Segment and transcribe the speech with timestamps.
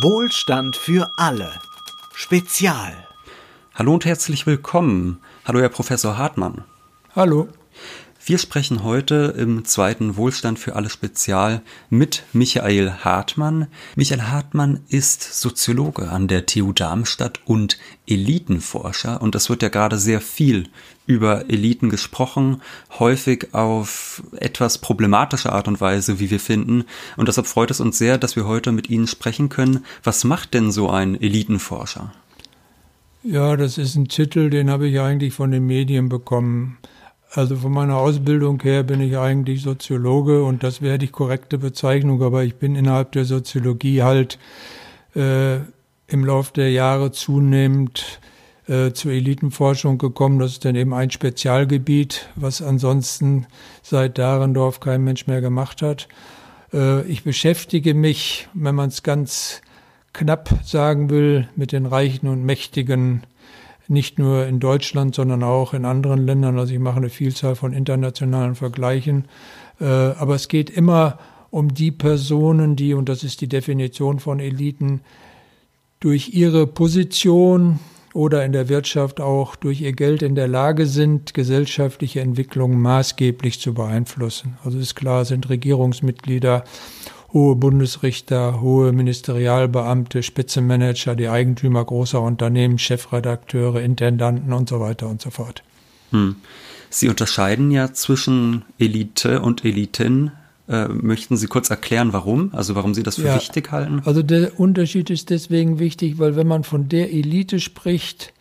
[0.00, 1.52] Wohlstand für alle.
[2.14, 3.06] Spezial.
[3.74, 5.20] Hallo und herzlich willkommen.
[5.44, 6.64] Hallo, Herr Professor Hartmann.
[7.14, 7.48] Hallo.
[8.24, 13.66] Wir sprechen heute im zweiten Wohlstand für alle Spezial mit Michael Hartmann.
[13.96, 19.98] Michael Hartmann ist Soziologe an der TU Darmstadt und Elitenforscher und es wird ja gerade
[19.98, 20.68] sehr viel
[21.04, 22.62] über Eliten gesprochen,
[23.00, 26.84] häufig auf etwas problematische Art und Weise, wie wir finden.
[27.16, 29.84] Und deshalb freut es uns sehr, dass wir heute mit Ihnen sprechen können.
[30.04, 32.12] Was macht denn so ein Elitenforscher?
[33.24, 36.78] Ja, das ist ein Titel, den habe ich eigentlich von den Medien bekommen.
[37.34, 42.22] Also von meiner Ausbildung her bin ich eigentlich Soziologe und das wäre die korrekte Bezeichnung,
[42.22, 44.38] aber ich bin innerhalb der Soziologie halt
[45.16, 45.56] äh,
[46.08, 48.20] im Laufe der Jahre zunehmend
[48.68, 50.40] äh, zur Elitenforschung gekommen.
[50.40, 53.46] Das ist dann eben ein Spezialgebiet, was ansonsten
[53.82, 56.08] seit Dahrendorf kein Mensch mehr gemacht hat.
[56.74, 59.62] Äh, ich beschäftige mich, wenn man es ganz
[60.12, 63.22] knapp sagen will, mit den Reichen und Mächtigen
[63.88, 66.58] nicht nur in Deutschland, sondern auch in anderen Ländern.
[66.58, 69.26] Also ich mache eine Vielzahl von internationalen Vergleichen.
[69.80, 71.18] Äh, aber es geht immer
[71.50, 75.00] um die Personen, die, und das ist die Definition von Eliten,
[76.00, 77.78] durch ihre Position
[78.14, 83.60] oder in der Wirtschaft auch durch ihr Geld in der Lage sind, gesellschaftliche Entwicklungen maßgeblich
[83.60, 84.58] zu beeinflussen.
[84.64, 86.64] Also ist klar, sind Regierungsmitglieder,
[87.32, 95.22] hohe Bundesrichter, hohe Ministerialbeamte, Spitzenmanager, die Eigentümer großer Unternehmen, Chefredakteure, Intendanten und so weiter und
[95.22, 95.62] so fort.
[96.10, 96.36] Hm.
[96.90, 100.32] Sie unterscheiden ja zwischen Elite und Eliten.
[100.68, 102.50] Äh, möchten Sie kurz erklären, warum?
[102.52, 104.02] Also warum Sie das für ja, wichtig halten?
[104.04, 108.34] Also der Unterschied ist deswegen wichtig, weil wenn man von der Elite spricht,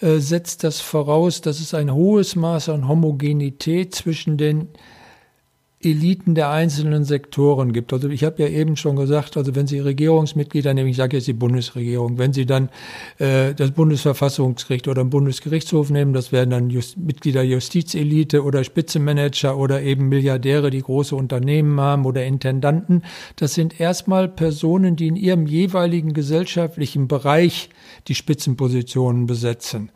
[0.00, 4.68] äh, setzt das voraus, dass es ein hohes Maß an Homogenität zwischen den
[5.86, 7.92] Eliten der einzelnen Sektoren gibt.
[7.92, 11.26] Also ich habe ja eben schon gesagt, also wenn Sie Regierungsmitglieder nehmen, ich sage jetzt
[11.26, 12.68] die Bundesregierung, wenn Sie dann
[13.18, 19.56] äh, das Bundesverfassungsgericht oder den Bundesgerichtshof nehmen, das wären dann Just, Mitglieder Justizelite oder Spitzenmanager
[19.56, 23.02] oder eben Milliardäre, die große Unternehmen haben oder Intendanten.
[23.36, 27.70] Das sind erstmal Personen, die in ihrem jeweiligen gesellschaftlichen Bereich
[28.08, 29.90] die Spitzenpositionen besetzen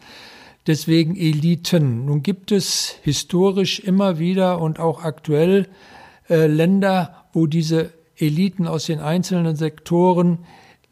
[0.70, 2.06] deswegen Eliten.
[2.06, 5.66] Nun gibt es historisch immer wieder und auch aktuell
[6.28, 10.38] äh, Länder, wo diese Eliten aus den einzelnen Sektoren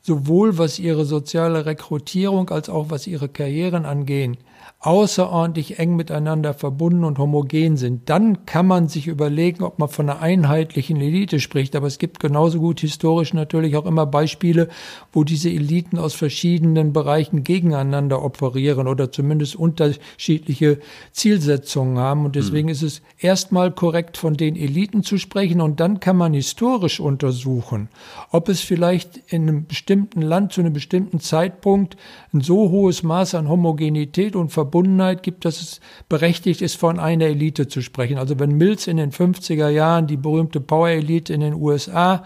[0.02, 4.36] sowohl was ihre soziale Rekrutierung als auch was ihre Karrieren angehen,
[4.80, 10.08] außerordentlich eng miteinander verbunden und homogen sind, dann kann man sich überlegen, ob man von
[10.08, 11.74] einer einheitlichen Elite spricht.
[11.74, 14.68] Aber es gibt genauso gut historisch natürlich auch immer Beispiele,
[15.12, 20.78] wo diese Eliten aus verschiedenen Bereichen gegeneinander operieren oder zumindest unterschiedliche
[21.10, 22.24] Zielsetzungen haben.
[22.24, 22.72] Und deswegen hm.
[22.72, 25.60] ist es erstmal korrekt, von den Eliten zu sprechen.
[25.60, 27.88] Und dann kann man historisch untersuchen,
[28.30, 31.96] ob es vielleicht in einem bestimmten Land zu einem bestimmten Zeitpunkt
[32.32, 37.26] ein so hohes Maß an Homogenität und Verbundenheit gibt, dass es berechtigt ist, von einer
[37.26, 38.18] Elite zu sprechen.
[38.18, 42.24] Also wenn Mills in den 50er Jahren die berühmte Power Elite in den USA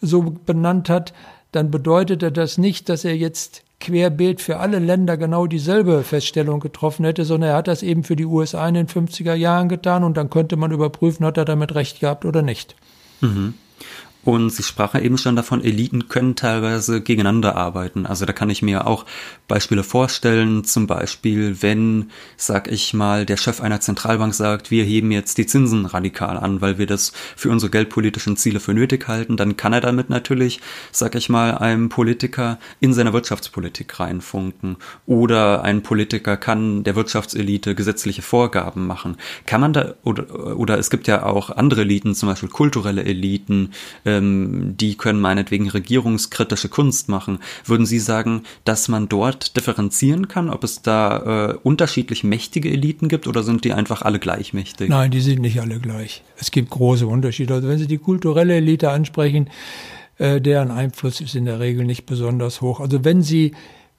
[0.00, 1.14] so benannt hat,
[1.52, 7.04] dann bedeutete das nicht, dass er jetzt querbeet für alle Länder genau dieselbe Feststellung getroffen
[7.04, 10.16] hätte, sondern er hat das eben für die USA in den 50er Jahren getan und
[10.16, 12.74] dann könnte man überprüfen, hat er damit recht gehabt oder nicht.
[13.20, 13.54] Mhm.
[14.24, 18.06] Und Sie sprachen eben schon davon, Eliten können teilweise gegeneinander arbeiten.
[18.06, 19.04] Also da kann ich mir auch
[19.48, 20.64] Beispiele vorstellen.
[20.64, 25.46] Zum Beispiel, wenn, sag ich mal, der Chef einer Zentralbank sagt, wir heben jetzt die
[25.46, 29.74] Zinsen radikal an, weil wir das für unsere geldpolitischen Ziele für nötig halten, dann kann
[29.74, 30.60] er damit natürlich,
[30.90, 34.76] sag ich mal, einem Politiker in seiner Wirtschaftspolitik reinfunken.
[35.04, 39.18] Oder ein Politiker kann der Wirtschaftselite gesetzliche Vorgaben machen.
[39.44, 43.72] Kann man da, oder, oder es gibt ja auch andere Eliten, zum Beispiel kulturelle Eliten,
[44.04, 47.38] äh, ähm, die können meinetwegen regierungskritische Kunst machen.
[47.64, 53.08] Würden Sie sagen, dass man dort differenzieren kann, ob es da äh, unterschiedlich mächtige Eliten
[53.08, 54.88] gibt oder sind die einfach alle gleich mächtig?
[54.88, 56.22] Nein, die sind nicht alle gleich.
[56.38, 57.54] Es gibt große Unterschiede.
[57.54, 59.50] Also wenn Sie die kulturelle Elite ansprechen,
[60.18, 62.80] äh, deren Einfluss ist in der Regel nicht besonders hoch.
[62.80, 63.52] Also wenn Sie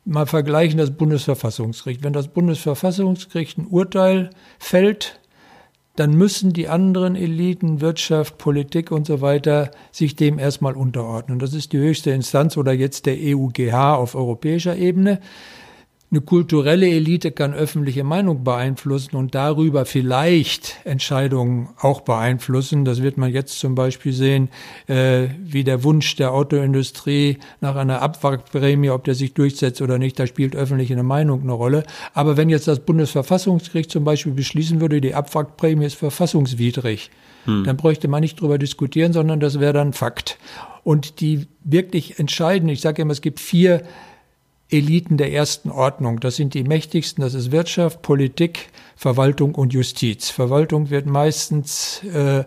[0.06, 2.04] mal vergleichen das Bundesverfassungsgericht.
[2.04, 4.30] Wenn das Bundesverfassungsgericht ein Urteil
[4.60, 5.20] fällt,
[5.96, 11.40] dann müssen die anderen Eliten, Wirtschaft, Politik und so weiter sich dem erstmal unterordnen.
[11.40, 15.20] Das ist die höchste Instanz oder jetzt der EUGH auf europäischer Ebene.
[16.12, 22.86] Eine kulturelle Elite kann öffentliche Meinung beeinflussen und darüber vielleicht Entscheidungen auch beeinflussen.
[22.86, 24.50] Das wird man jetzt zum Beispiel sehen,
[24.88, 30.20] äh, wie der Wunsch der Autoindustrie nach einer Abwrackprämie, ob der sich durchsetzt oder nicht,
[30.20, 31.84] da spielt öffentliche Meinung eine Rolle.
[32.14, 37.10] Aber wenn jetzt das Bundesverfassungsgericht zum Beispiel beschließen würde, die Abwrackprämie ist verfassungswidrig,
[37.46, 37.64] hm.
[37.64, 40.38] dann bräuchte man nicht drüber diskutieren, sondern das wäre dann Fakt.
[40.84, 43.82] Und die wirklich entscheidenden, ich sage immer, es gibt vier
[44.70, 46.20] Eliten der ersten Ordnung.
[46.20, 50.30] Das sind die mächtigsten, das ist Wirtschaft, Politik, Verwaltung und Justiz.
[50.30, 52.44] Verwaltung wird meistens äh,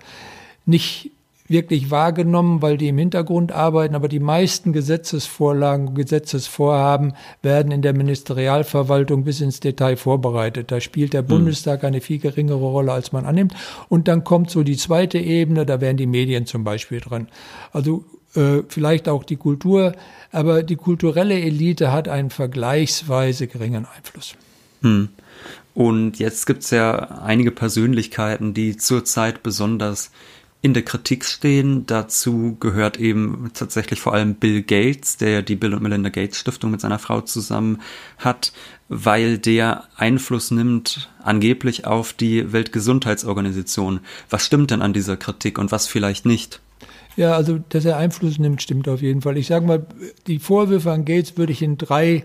[0.67, 1.13] nicht
[1.49, 7.95] wirklich wahrgenommen, weil die im Hintergrund arbeiten, aber die meisten Gesetzesvorlagen, Gesetzesvorhaben werden in der
[7.95, 10.71] Ministerialverwaltung bis ins Detail vorbereitet.
[10.71, 11.29] Da spielt der hm.
[11.29, 13.55] Bundestag eine viel geringere Rolle, als man annimmt.
[13.89, 17.29] Und dann kommt so die zweite Ebene, da wären die Medien zum Beispiel dran.
[17.73, 18.05] Also
[18.35, 19.93] äh, vielleicht auch die Kultur,
[20.33, 24.35] aber die kulturelle Elite hat einen vergleichsweise geringen Einfluss.
[24.83, 25.09] Hm.
[25.75, 30.11] Und jetzt gibt es ja einige Persönlichkeiten, die zurzeit besonders
[30.61, 31.87] in der Kritik stehen.
[31.87, 36.71] Dazu gehört eben tatsächlich vor allem Bill Gates, der die Bill und Melinda Gates Stiftung
[36.73, 37.81] mit seiner Frau zusammen
[38.19, 38.53] hat,
[38.89, 44.01] weil der Einfluss nimmt angeblich auf die Weltgesundheitsorganisation.
[44.31, 46.61] Was stimmt denn an dieser Kritik und was vielleicht nicht?
[47.19, 49.37] Ja, also dass er Einfluss nimmt, stimmt auf jeden Fall.
[49.37, 49.85] Ich sage mal,
[50.29, 52.23] die Vorwürfe an Gates würde ich in drei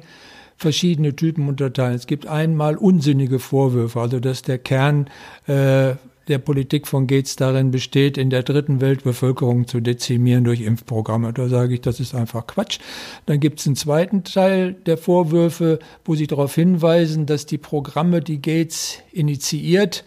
[0.55, 1.95] verschiedene Typen unterteilen.
[1.95, 5.07] Es gibt einmal unsinnige Vorwürfe, also dass der Kern
[5.47, 5.95] äh,
[6.27, 11.33] der Politik von Gates darin besteht, in der dritten Welt Bevölkerung zu dezimieren durch Impfprogramme.
[11.33, 12.77] Da sage ich, das ist einfach Quatsch.
[13.25, 18.21] Dann gibt es einen zweiten Teil der Vorwürfe, wo sie darauf hinweisen, dass die Programme,
[18.21, 20.05] die Gates initiiert,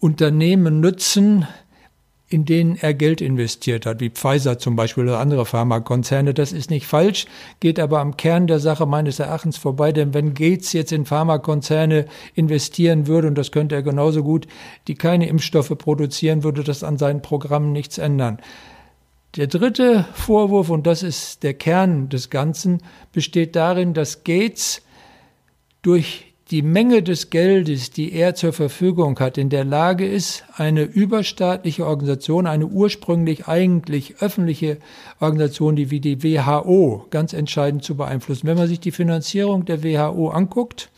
[0.00, 1.46] Unternehmen nützen,
[2.28, 6.34] in denen er Geld investiert hat, wie Pfizer zum Beispiel oder andere Pharmakonzerne.
[6.34, 7.26] Das ist nicht falsch,
[7.60, 12.04] geht aber am Kern der Sache meines Erachtens vorbei, denn wenn Gates jetzt in Pharmakonzerne
[12.34, 14.46] investieren würde, und das könnte er genauso gut,
[14.88, 18.38] die keine Impfstoffe produzieren, würde das an seinen Programmen nichts ändern.
[19.36, 22.82] Der dritte Vorwurf, und das ist der Kern des Ganzen,
[23.12, 24.82] besteht darin, dass Gates
[25.82, 30.82] durch die Menge des Geldes, die er zur Verfügung hat, in der Lage ist, eine
[30.82, 34.78] überstaatliche Organisation, eine ursprünglich eigentlich öffentliche
[35.20, 38.46] Organisation, die wie die WHO ganz entscheidend zu beeinflussen.
[38.46, 40.90] Wenn man sich die Finanzierung der WHO anguckt,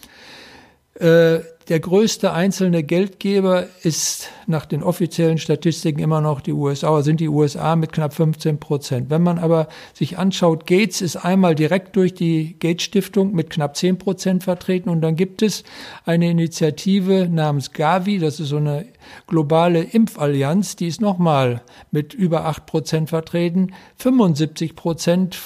[0.94, 7.20] äh, der größte einzelne Geldgeber ist nach den offiziellen Statistiken immer noch die USA, sind
[7.20, 9.10] die USA mit knapp 15 Prozent.
[9.10, 13.76] Wenn man aber sich anschaut, Gates ist einmal direkt durch die Gates Stiftung mit knapp
[13.76, 15.62] 10 Prozent vertreten und dann gibt es
[16.04, 18.86] eine Initiative namens Gavi, das ist so eine
[19.26, 23.72] globale Impfallianz, die ist nochmal mit über 8 Prozent vertreten.
[23.96, 25.36] 75 Prozent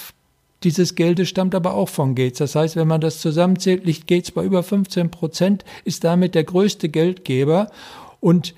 [0.65, 2.39] dieses Geldes stammt aber auch von Gates.
[2.39, 6.45] Das heißt, wenn man das zusammenzählt, liegt Gates bei über 15 Prozent, ist damit der
[6.45, 7.71] größte Geldgeber.
[8.21, 8.55] Und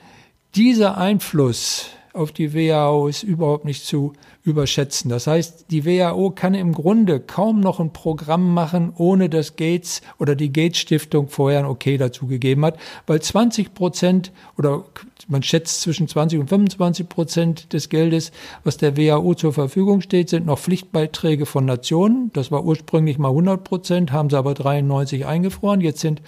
[0.54, 5.10] dieser Einfluss auf die WHO ist überhaupt nicht zu überschätzen.
[5.10, 10.02] Das heißt, die WHO kann im Grunde kaum noch ein Programm machen, ohne dass Gates
[10.18, 14.84] oder die Gates Stiftung vorher ein Okay dazu gegeben hat, weil 20 Prozent oder
[15.28, 18.32] man schätzt zwischen 20 und 25 Prozent des Geldes,
[18.64, 22.30] was der WHO zur Verfügung steht, sind noch Pflichtbeiträge von Nationen.
[22.32, 25.80] Das war ursprünglich mal 100 Prozent, haben sie aber 93 eingefroren.
[25.80, 26.22] Jetzt sind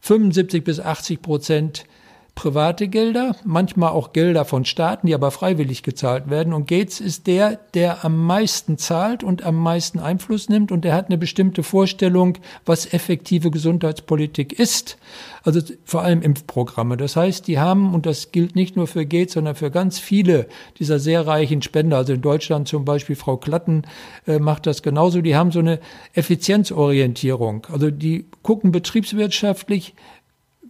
[0.00, 1.84] 75 bis 80 Prozent
[2.34, 6.52] private Gelder, manchmal auch Gelder von Staaten, die aber freiwillig gezahlt werden.
[6.52, 10.72] Und Gates ist der, der am meisten zahlt und am meisten Einfluss nimmt.
[10.72, 14.96] Und er hat eine bestimmte Vorstellung, was effektive Gesundheitspolitik ist.
[15.42, 16.96] Also vor allem Impfprogramme.
[16.96, 20.46] Das heißt, die haben, und das gilt nicht nur für Gates, sondern für ganz viele
[20.78, 23.82] dieser sehr reichen Spender, also in Deutschland zum Beispiel Frau Klatten
[24.26, 25.80] äh, macht das genauso, die haben so eine
[26.12, 27.66] Effizienzorientierung.
[27.72, 29.94] Also die gucken betriebswirtschaftlich,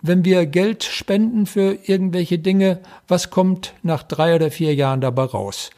[0.02, 5.24] wenn wir Geld spenden für irgendwelche Dinge, was kommt nach drei oder vier Jahren dabei
[5.24, 5.70] raus?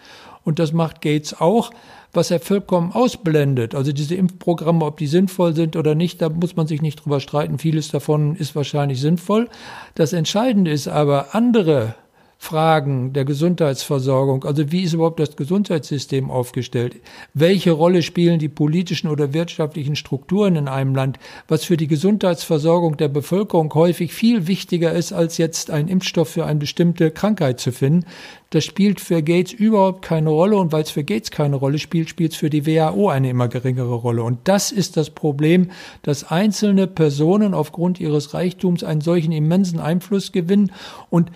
[0.45, 1.71] Und das macht Gates auch,
[2.13, 3.75] was er vollkommen ausblendet.
[3.75, 7.21] Also diese Impfprogramme, ob die sinnvoll sind oder nicht, da muss man sich nicht drüber
[7.21, 7.59] streiten.
[7.59, 9.49] Vieles davon ist wahrscheinlich sinnvoll.
[9.95, 11.95] Das Entscheidende ist aber, andere
[12.43, 14.43] Fragen der Gesundheitsversorgung.
[14.45, 16.97] Also wie ist überhaupt das Gesundheitssystem aufgestellt?
[17.35, 22.97] Welche Rolle spielen die politischen oder wirtschaftlichen Strukturen in einem Land, was für die Gesundheitsversorgung
[22.97, 27.71] der Bevölkerung häufig viel wichtiger ist, als jetzt einen Impfstoff für eine bestimmte Krankheit zu
[27.71, 28.07] finden?
[28.51, 32.09] Das spielt für Gates überhaupt keine Rolle und weil es für Gates keine Rolle spielt,
[32.09, 34.25] spielt es für die WHO eine immer geringere Rolle.
[34.25, 35.71] Und das ist das Problem,
[36.03, 40.73] dass einzelne Personen aufgrund ihres Reichtums einen solchen immensen Einfluss gewinnen
[41.09, 41.31] und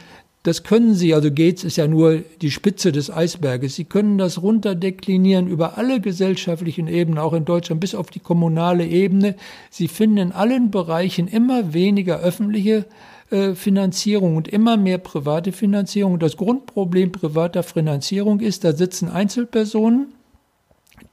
[0.46, 4.40] das können Sie, also Gates ist ja nur die Spitze des Eisberges, Sie können das
[4.42, 9.34] runterdeklinieren über alle gesellschaftlichen Ebenen, auch in Deutschland, bis auf die kommunale Ebene.
[9.70, 12.86] Sie finden in allen Bereichen immer weniger öffentliche
[13.30, 16.20] äh, Finanzierung und immer mehr private Finanzierung.
[16.20, 20.14] Das Grundproblem privater Finanzierung ist, da sitzen Einzelpersonen,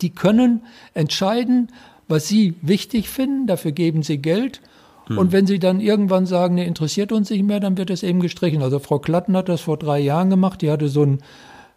[0.01, 0.61] die können
[0.93, 1.71] entscheiden,
[2.07, 4.61] was sie wichtig finden, dafür geben sie Geld
[5.07, 5.17] hm.
[5.17, 8.19] Und wenn sie dann irgendwann sagen, nee, interessiert uns nicht mehr, dann wird das eben
[8.19, 8.61] gestrichen.
[8.61, 10.61] Also Frau Klatten hat das vor drei Jahren gemacht.
[10.61, 11.19] Die hatte so ein,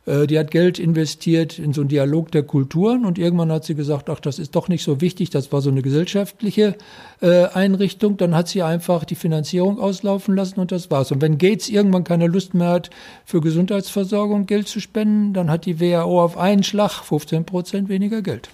[0.06, 3.74] äh, die hat Geld investiert in so einen Dialog der Kulturen und irgendwann hat sie
[3.74, 5.30] gesagt, ach, das ist doch nicht so wichtig.
[5.30, 6.76] Das war so eine gesellschaftliche
[7.20, 8.16] äh, Einrichtung.
[8.16, 11.10] Dann hat sie einfach die Finanzierung auslaufen lassen und das war's.
[11.10, 12.90] Und wenn Gates irgendwann keine Lust mehr hat,
[13.24, 18.22] für Gesundheitsversorgung Geld zu spenden, dann hat die WHO auf einen Schlag 15 Prozent weniger
[18.22, 18.50] Geld.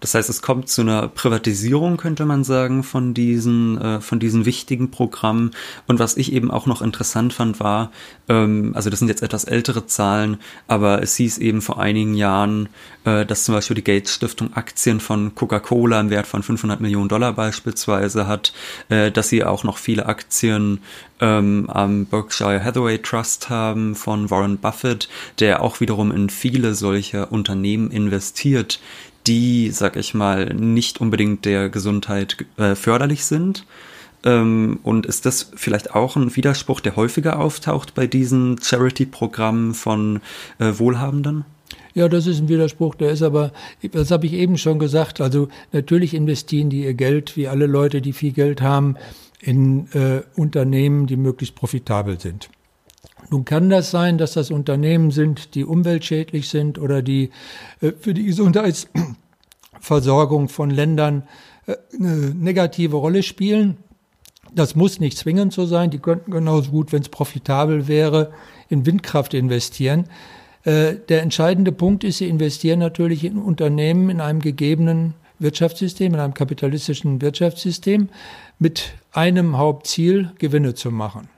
[0.00, 4.44] Das heißt, es kommt zu einer Privatisierung, könnte man sagen, von diesen, äh, von diesen
[4.44, 5.52] wichtigen Programmen.
[5.86, 7.90] Und was ich eben auch noch interessant fand, war,
[8.28, 10.38] ähm, also das sind jetzt etwas ältere Zahlen,
[10.68, 12.68] aber es hieß eben vor einigen Jahren,
[13.04, 17.08] äh, dass zum Beispiel die Gates Stiftung Aktien von Coca-Cola im Wert von 500 Millionen
[17.08, 18.52] Dollar beispielsweise hat,
[18.88, 20.80] äh, dass sie auch noch viele Aktien
[21.20, 27.32] ähm, am Berkshire Hathaway Trust haben von Warren Buffett, der auch wiederum in viele solcher
[27.32, 28.80] Unternehmen investiert,
[29.26, 33.66] die, sag ich mal, nicht unbedingt der Gesundheit äh, förderlich sind.
[34.24, 40.20] Ähm, und ist das vielleicht auch ein Widerspruch, der häufiger auftaucht bei diesen Charity-Programmen von
[40.58, 41.44] äh, Wohlhabenden?
[41.94, 43.52] Ja, das ist ein Widerspruch, der ist aber,
[43.90, 48.02] das habe ich eben schon gesagt, also natürlich investieren die ihr Geld, wie alle Leute,
[48.02, 48.96] die viel Geld haben,
[49.40, 52.50] in äh, Unternehmen, die möglichst profitabel sind.
[53.30, 57.30] Nun kann das sein, dass das Unternehmen sind, die umweltschädlich sind oder die
[57.80, 61.24] äh, für die Gesundheitsversorgung von Ländern
[61.66, 63.76] äh, eine negative Rolle spielen.
[64.54, 65.90] Das muss nicht zwingend so sein.
[65.90, 68.32] Die könnten genauso gut, wenn es profitabel wäre,
[68.68, 70.04] in Windkraft investieren.
[70.64, 76.20] Äh, der entscheidende Punkt ist, sie investieren natürlich in Unternehmen in einem gegebenen Wirtschaftssystem, in
[76.20, 78.08] einem kapitalistischen Wirtschaftssystem
[78.58, 81.28] mit einem Hauptziel, Gewinne zu machen.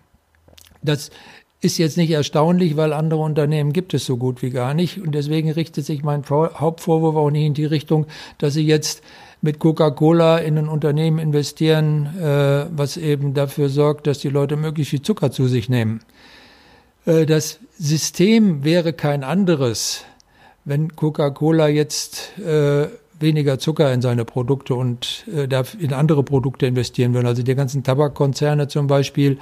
[0.83, 1.11] Das
[1.60, 5.00] ist jetzt nicht erstaunlich, weil andere Unternehmen gibt es so gut wie gar nicht.
[5.00, 8.06] Und deswegen richtet sich mein Hauptvorwurf auch nicht in die Richtung,
[8.38, 9.02] dass sie jetzt
[9.40, 14.90] mit Coca-Cola in ein Unternehmen investieren, äh, was eben dafür sorgt, dass die Leute möglichst
[14.90, 16.00] viel Zucker zu sich nehmen.
[17.06, 20.04] Äh, das System wäre kein anderes,
[20.64, 22.88] wenn Coca-Cola jetzt äh,
[23.20, 25.48] weniger Zucker in seine Produkte und äh,
[25.78, 27.28] in andere Produkte investieren würde.
[27.28, 29.38] Also die ganzen Tabakkonzerne zum Beispiel,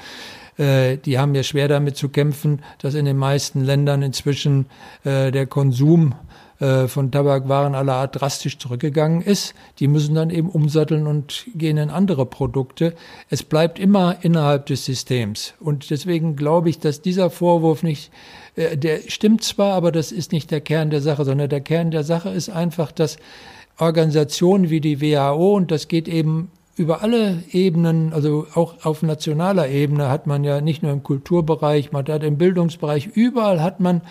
[0.59, 4.67] äh, die haben ja schwer damit zu kämpfen, dass in den meisten Ländern inzwischen
[5.05, 6.15] äh, der Konsum
[6.59, 9.55] äh, von Tabakwaren aller Art drastisch zurückgegangen ist.
[9.79, 12.95] Die müssen dann eben umsatteln und gehen in andere Produkte.
[13.29, 15.53] Es bleibt immer innerhalb des Systems.
[15.61, 18.11] Und deswegen glaube ich, dass dieser Vorwurf nicht,
[18.55, 21.91] äh, der stimmt zwar, aber das ist nicht der Kern der Sache, sondern der Kern
[21.91, 23.19] der Sache ist einfach, dass
[23.79, 29.69] Organisationen wie die WHO, und das geht eben über alle Ebenen, also auch auf nationaler
[29.69, 34.03] Ebene hat man ja nicht nur im Kulturbereich, man hat im Bildungsbereich, überall hat man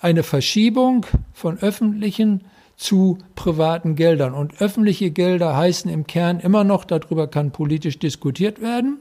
[0.00, 2.42] eine Verschiebung von öffentlichen
[2.76, 4.34] zu privaten Geldern.
[4.34, 8.98] Und öffentliche Gelder heißen im Kern immer noch, darüber kann politisch diskutiert werden,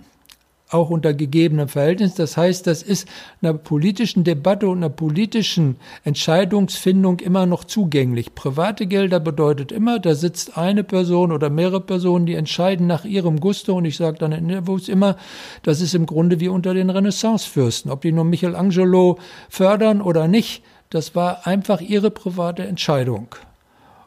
[0.69, 2.15] auch unter gegebenen Verhältnissen.
[2.17, 3.07] Das heißt, das ist
[3.41, 8.33] einer politischen Debatte und einer politischen Entscheidungsfindung immer noch zugänglich.
[8.33, 13.39] Private Gelder bedeutet immer, da sitzt eine Person oder mehrere Personen, die entscheiden nach ihrem
[13.39, 13.75] Gusto.
[13.75, 15.17] Und ich sage dann in Interviews immer,
[15.61, 17.91] das ist im Grunde wie unter den Renaissancefürsten.
[17.91, 19.19] Ob die nur Michelangelo
[19.49, 23.27] fördern oder nicht, das war einfach ihre private Entscheidung.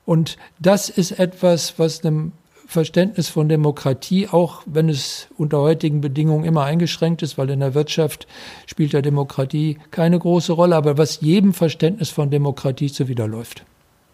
[0.05, 2.33] Und das ist etwas, was einem
[2.70, 7.72] Verständnis von Demokratie, auch wenn es unter heutigen Bedingungen immer eingeschränkt ist, weil in der
[7.72, 8.26] Wirtschaft
[8.66, 13.64] spielt ja Demokratie keine große Rolle, aber was jedem Verständnis von Demokratie zuwiderläuft.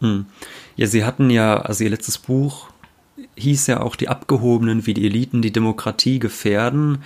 [0.00, 0.26] Hm.
[0.76, 2.68] Ja, Sie hatten ja, also Ihr letztes Buch
[3.34, 6.99] hieß ja auch die Abgehobenen wie die Eliten die Demokratie gefährden.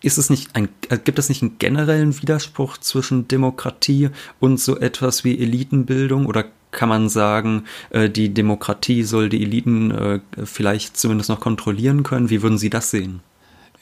[0.00, 4.08] Ist es nicht ein, äh, gibt es nicht einen generellen Widerspruch zwischen Demokratie
[4.40, 6.46] und so etwas wie Elitenbildung oder
[6.76, 12.30] kann man sagen, äh, die Demokratie soll die Eliten äh, vielleicht zumindest noch kontrollieren können?
[12.30, 13.20] Wie würden Sie das sehen?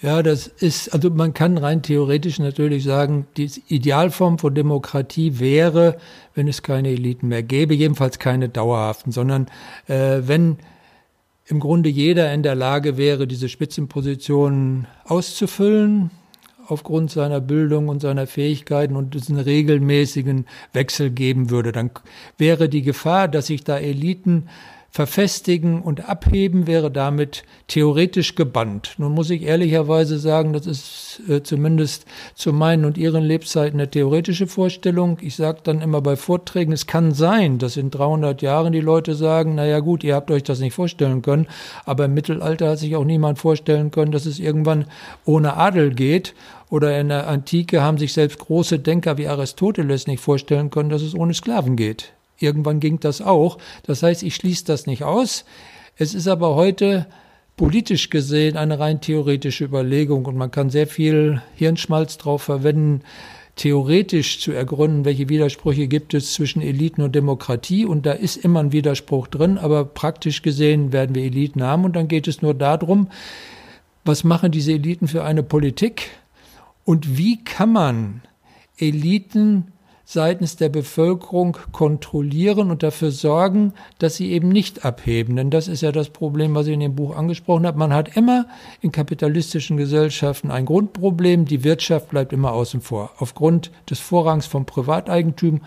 [0.01, 5.97] Ja, das ist, also man kann rein theoretisch natürlich sagen, die Idealform von Demokratie wäre,
[6.35, 9.47] wenn es keine Eliten mehr gäbe, jedenfalls keine dauerhaften, sondern
[9.87, 10.59] äh, wenn
[11.47, 16.11] im Grunde jeder in der Lage wäre, diese Spitzenpositionen auszufüllen,
[16.67, 21.73] aufgrund seiner Bildung und seiner Fähigkeiten und es einen regelmäßigen Wechsel geben würde.
[21.73, 21.91] Dann
[22.39, 24.49] wäre die Gefahr, dass sich da Eliten
[24.95, 28.95] verfestigen und abheben wäre damit theoretisch gebannt.
[28.99, 33.91] Nun muss ich ehrlicherweise sagen, das ist äh, zumindest zu meinen und ihren Lebzeiten eine
[33.91, 35.19] theoretische Vorstellung.
[35.21, 39.17] Ich sage dann immer bei Vorträgen, es kann sein, dass in 300 Jahren die Leute
[39.17, 41.49] sagen, naja gut, ihr habt euch das nicht vorstellen können,
[41.85, 44.85] aber im Mittelalter hat sich auch niemand vorstellen können, dass es irgendwann
[45.25, 46.35] ohne Adel geht.
[46.71, 51.03] Oder in der Antike haben sich selbst große Denker wie Aristoteles nicht vorstellen können, dass
[51.03, 52.13] es ohne Sklaven geht.
[52.39, 53.59] Irgendwann ging das auch.
[53.85, 55.45] Das heißt, ich schließe das nicht aus.
[55.97, 57.07] Es ist aber heute
[57.57, 63.03] politisch gesehen eine rein theoretische Überlegung und man kann sehr viel Hirnschmalz drauf verwenden,
[63.57, 67.85] theoretisch zu ergründen, welche Widersprüche gibt es zwischen Eliten und Demokratie.
[67.85, 71.95] Und da ist immer ein Widerspruch drin, aber praktisch gesehen werden wir Eliten haben und
[71.95, 73.09] dann geht es nur darum,
[74.05, 76.11] was machen diese Eliten für eine Politik
[76.85, 78.23] und wie kann man
[78.77, 79.69] Eliten
[80.05, 85.37] seitens der Bevölkerung kontrollieren und dafür sorgen, dass sie eben nicht abheben.
[85.37, 87.79] Denn das ist ja das Problem, was ich in dem Buch angesprochen habe.
[87.79, 88.47] Man hat immer
[88.81, 91.47] in kapitalistischen Gesellschaften ein Grundproblem.
[91.47, 93.13] Die Wirtschaft bleibt immer außen vor.
[93.19, 95.63] Aufgrund des Vorrangs vom Privateigentum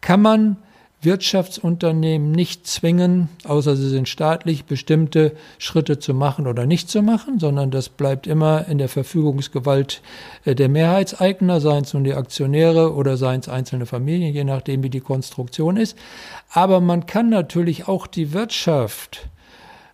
[0.00, 0.56] kann man
[1.04, 7.38] Wirtschaftsunternehmen nicht zwingen, außer sie sind staatlich, bestimmte Schritte zu machen oder nicht zu machen,
[7.38, 10.02] sondern das bleibt immer in der Verfügungsgewalt
[10.44, 14.82] äh, der Mehrheitseigner, seien es nun die Aktionäre oder seien es einzelne Familien, je nachdem,
[14.82, 15.96] wie die Konstruktion ist.
[16.50, 19.28] Aber man kann natürlich auch die Wirtschaft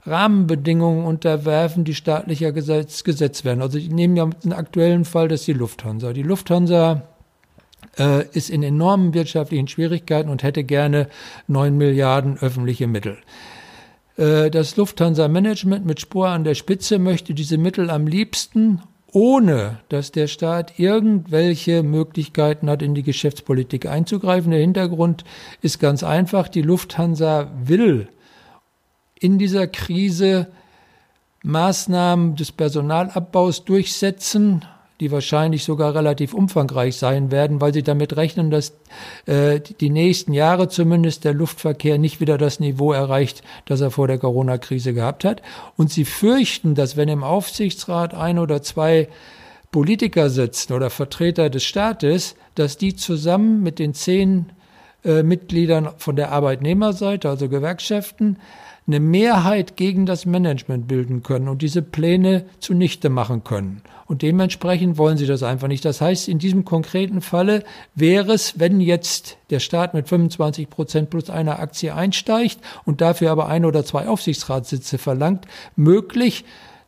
[0.06, 3.60] Rahmenbedingungen unterwerfen, die staatlicher Gesetz, gesetzt werden.
[3.60, 6.12] Also ich nehme ja den aktuellen Fall, das ist die Lufthansa.
[6.12, 7.02] Die Lufthansa
[7.98, 11.08] äh, ist in enormen wirtschaftlichen Schwierigkeiten und hätte gerne
[11.46, 13.18] neun Milliarden öffentliche Mittel.
[14.16, 18.82] Äh, das Lufthansa-Management mit Spur an der Spitze möchte diese Mittel am liebsten
[19.12, 24.50] ohne dass der Staat irgendwelche Möglichkeiten hat, in die Geschäftspolitik einzugreifen.
[24.50, 25.24] Der Hintergrund
[25.62, 26.48] ist ganz einfach.
[26.48, 28.08] Die Lufthansa will
[29.18, 30.48] in dieser Krise
[31.42, 34.64] Maßnahmen des Personalabbaus durchsetzen,
[35.00, 38.74] die wahrscheinlich sogar relativ umfangreich sein werden, weil sie damit rechnen, dass
[39.26, 44.06] äh, die nächsten Jahre zumindest der Luftverkehr nicht wieder das Niveau erreicht, das er vor
[44.06, 45.42] der Corona-Krise gehabt hat.
[45.76, 49.08] Und sie fürchten, dass wenn im Aufsichtsrat ein oder zwei
[49.72, 54.46] Politiker sitzen oder Vertreter des Staates, dass die zusammen mit den zehn
[55.04, 58.36] äh, Mitgliedern von der Arbeitnehmerseite, also Gewerkschaften,
[58.86, 63.82] eine Mehrheit gegen das Management bilden können und diese Pläne zunichte machen können.
[64.06, 65.84] Und dementsprechend wollen sie das einfach nicht.
[65.84, 67.62] Das heißt, in diesem konkreten Falle
[67.94, 73.30] wäre es, wenn jetzt der Staat mit 25 Prozent plus einer Aktie einsteigt und dafür
[73.30, 76.44] aber ein oder zwei Aufsichtsratssitze verlangt, möglich,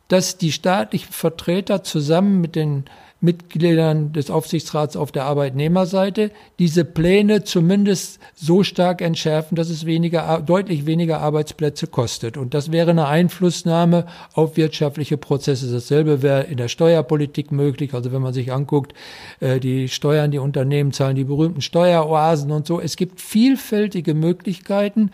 [0.09, 2.83] dass die staatlichen Vertreter zusammen mit den
[3.23, 10.41] Mitgliedern des Aufsichtsrats auf der Arbeitnehmerseite diese Pläne zumindest so stark entschärfen, dass es weniger,
[10.45, 12.35] deutlich weniger Arbeitsplätze kostet.
[12.35, 15.71] Und das wäre eine Einflussnahme auf wirtschaftliche Prozesse.
[15.71, 17.93] Dasselbe wäre in der Steuerpolitik möglich.
[17.93, 18.93] Also wenn man sich anguckt,
[19.39, 22.81] äh, die Steuern, die Unternehmen zahlen, die berühmten Steueroasen und so.
[22.81, 25.11] Es gibt vielfältige Möglichkeiten.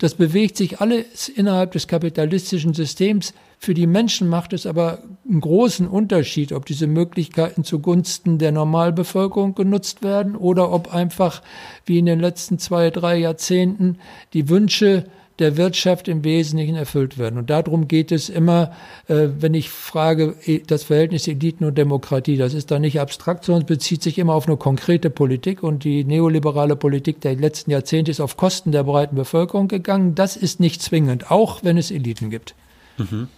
[0.00, 3.34] Das bewegt sich alles innerhalb des kapitalistischen Systems.
[3.58, 9.54] Für die Menschen macht es aber einen großen Unterschied, ob diese Möglichkeiten zugunsten der Normalbevölkerung
[9.54, 11.42] genutzt werden oder ob einfach,
[11.84, 13.98] wie in den letzten zwei, drei Jahrzehnten,
[14.32, 15.04] die Wünsche
[15.40, 17.38] der Wirtschaft im Wesentlichen erfüllt werden.
[17.38, 18.72] Und darum geht es immer,
[19.08, 23.66] äh, wenn ich frage, das Verhältnis Eliten und Demokratie, das ist da nicht abstrakt, sondern
[23.66, 25.62] bezieht sich immer auf eine konkrete Politik.
[25.62, 30.14] Und die neoliberale Politik der letzten Jahrzehnte ist auf Kosten der breiten Bevölkerung gegangen.
[30.14, 32.54] Das ist nicht zwingend, auch wenn es Eliten gibt.
[32.98, 33.28] Mhm.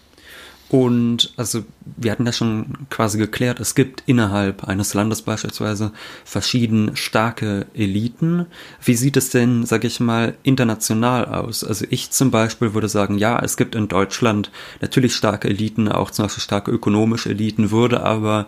[0.72, 1.64] Und also
[1.98, 5.92] wir hatten das schon quasi geklärt, es gibt innerhalb eines Landes beispielsweise
[6.24, 8.46] verschieden starke Eliten.
[8.82, 11.62] Wie sieht es denn, sag ich mal, international aus?
[11.62, 16.10] Also ich zum Beispiel würde sagen, ja, es gibt in Deutschland natürlich starke Eliten, auch
[16.10, 18.46] zum Beispiel starke ökonomische Eliten, würde aber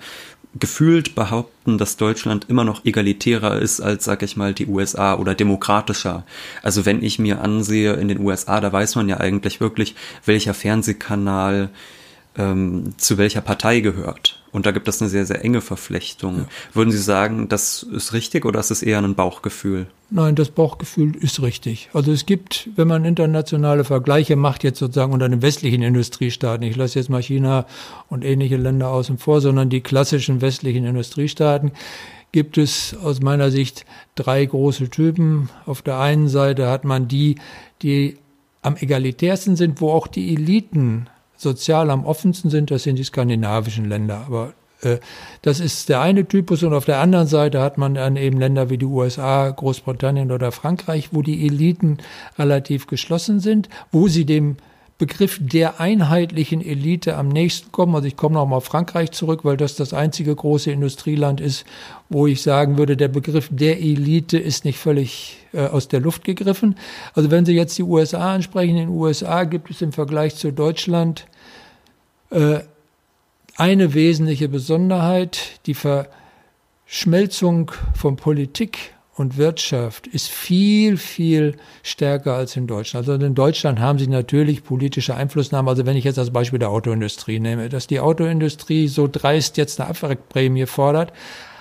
[0.58, 5.34] gefühlt behaupten, dass Deutschland immer noch egalitärer ist als, sag ich mal, die USA oder
[5.34, 6.24] demokratischer.
[6.62, 10.54] Also wenn ich mir ansehe in den USA, da weiß man ja eigentlich wirklich, welcher
[10.54, 11.68] Fernsehkanal
[12.36, 14.40] ähm, zu welcher Partei gehört.
[14.52, 16.38] Und da gibt es eine sehr, sehr enge Verflechtung.
[16.38, 16.46] Ja.
[16.74, 19.86] Würden Sie sagen, das ist richtig oder ist es eher ein Bauchgefühl?
[20.10, 21.90] Nein, das Bauchgefühl ist richtig.
[21.92, 26.76] Also es gibt, wenn man internationale Vergleiche macht, jetzt sozusagen unter den westlichen Industriestaaten, ich
[26.76, 27.66] lasse jetzt mal China
[28.08, 31.72] und ähnliche Länder außen vor, sondern die klassischen westlichen Industriestaaten,
[32.30, 35.50] gibt es aus meiner Sicht drei große Typen.
[35.66, 37.36] Auf der einen Seite hat man die,
[37.82, 38.18] die
[38.62, 41.08] am egalitärsten sind, wo auch die Eliten
[41.44, 44.24] sozial am offensten sind, das sind die skandinavischen Länder.
[44.26, 44.52] Aber
[44.84, 44.98] Äh,
[45.42, 48.70] das ist der eine Typus und auf der anderen Seite hat man dann eben Länder
[48.70, 51.98] wie die USA, Großbritannien oder Frankreich, wo die Eliten
[52.38, 54.56] relativ geschlossen sind, wo sie dem
[54.96, 57.96] Begriff der einheitlichen Elite am nächsten kommen.
[57.96, 61.64] Also ich komme noch mal auf Frankreich zurück, weil das das einzige große Industrieland ist,
[62.08, 66.24] wo ich sagen würde, der Begriff der Elite ist nicht völlig äh, aus der Luft
[66.24, 66.76] gegriffen.
[67.12, 70.52] Also wenn Sie jetzt die USA ansprechen, in den USA gibt es im Vergleich zu
[70.52, 71.26] Deutschland
[73.56, 75.76] eine wesentliche Besonderheit, die
[76.86, 83.08] Verschmelzung von Politik und Wirtschaft ist viel, viel stärker als in Deutschland.
[83.08, 85.70] Also in Deutschland haben sie natürlich politische Einflussnahme.
[85.70, 89.80] Also wenn ich jetzt das Beispiel der Autoindustrie nehme, dass die Autoindustrie so dreist jetzt
[89.80, 91.12] eine Abwrackprämie fordert,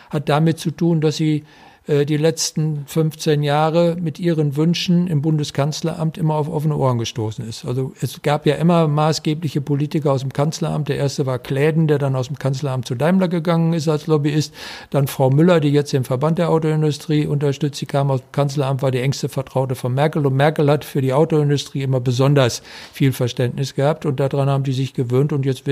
[0.09, 1.43] hat damit zu tun, dass sie äh,
[1.85, 7.65] die letzten 15 Jahre mit ihren Wünschen im Bundeskanzleramt immer auf offene Ohren gestoßen ist.
[7.65, 10.87] Also es gab ja immer maßgebliche Politiker aus dem Kanzleramt.
[10.87, 14.53] Der erste war Kläden, der dann aus dem Kanzleramt zu Daimler gegangen ist als Lobbyist.
[14.91, 17.79] Dann Frau Müller, die jetzt den Verband der Autoindustrie unterstützt.
[17.79, 20.25] Sie kam aus dem Kanzleramt, war die engste Vertraute von Merkel.
[20.25, 24.05] Und Merkel hat für die Autoindustrie immer besonders viel Verständnis gehabt.
[24.05, 25.33] Und daran haben die sich gewöhnt.
[25.33, 25.65] Und jetzt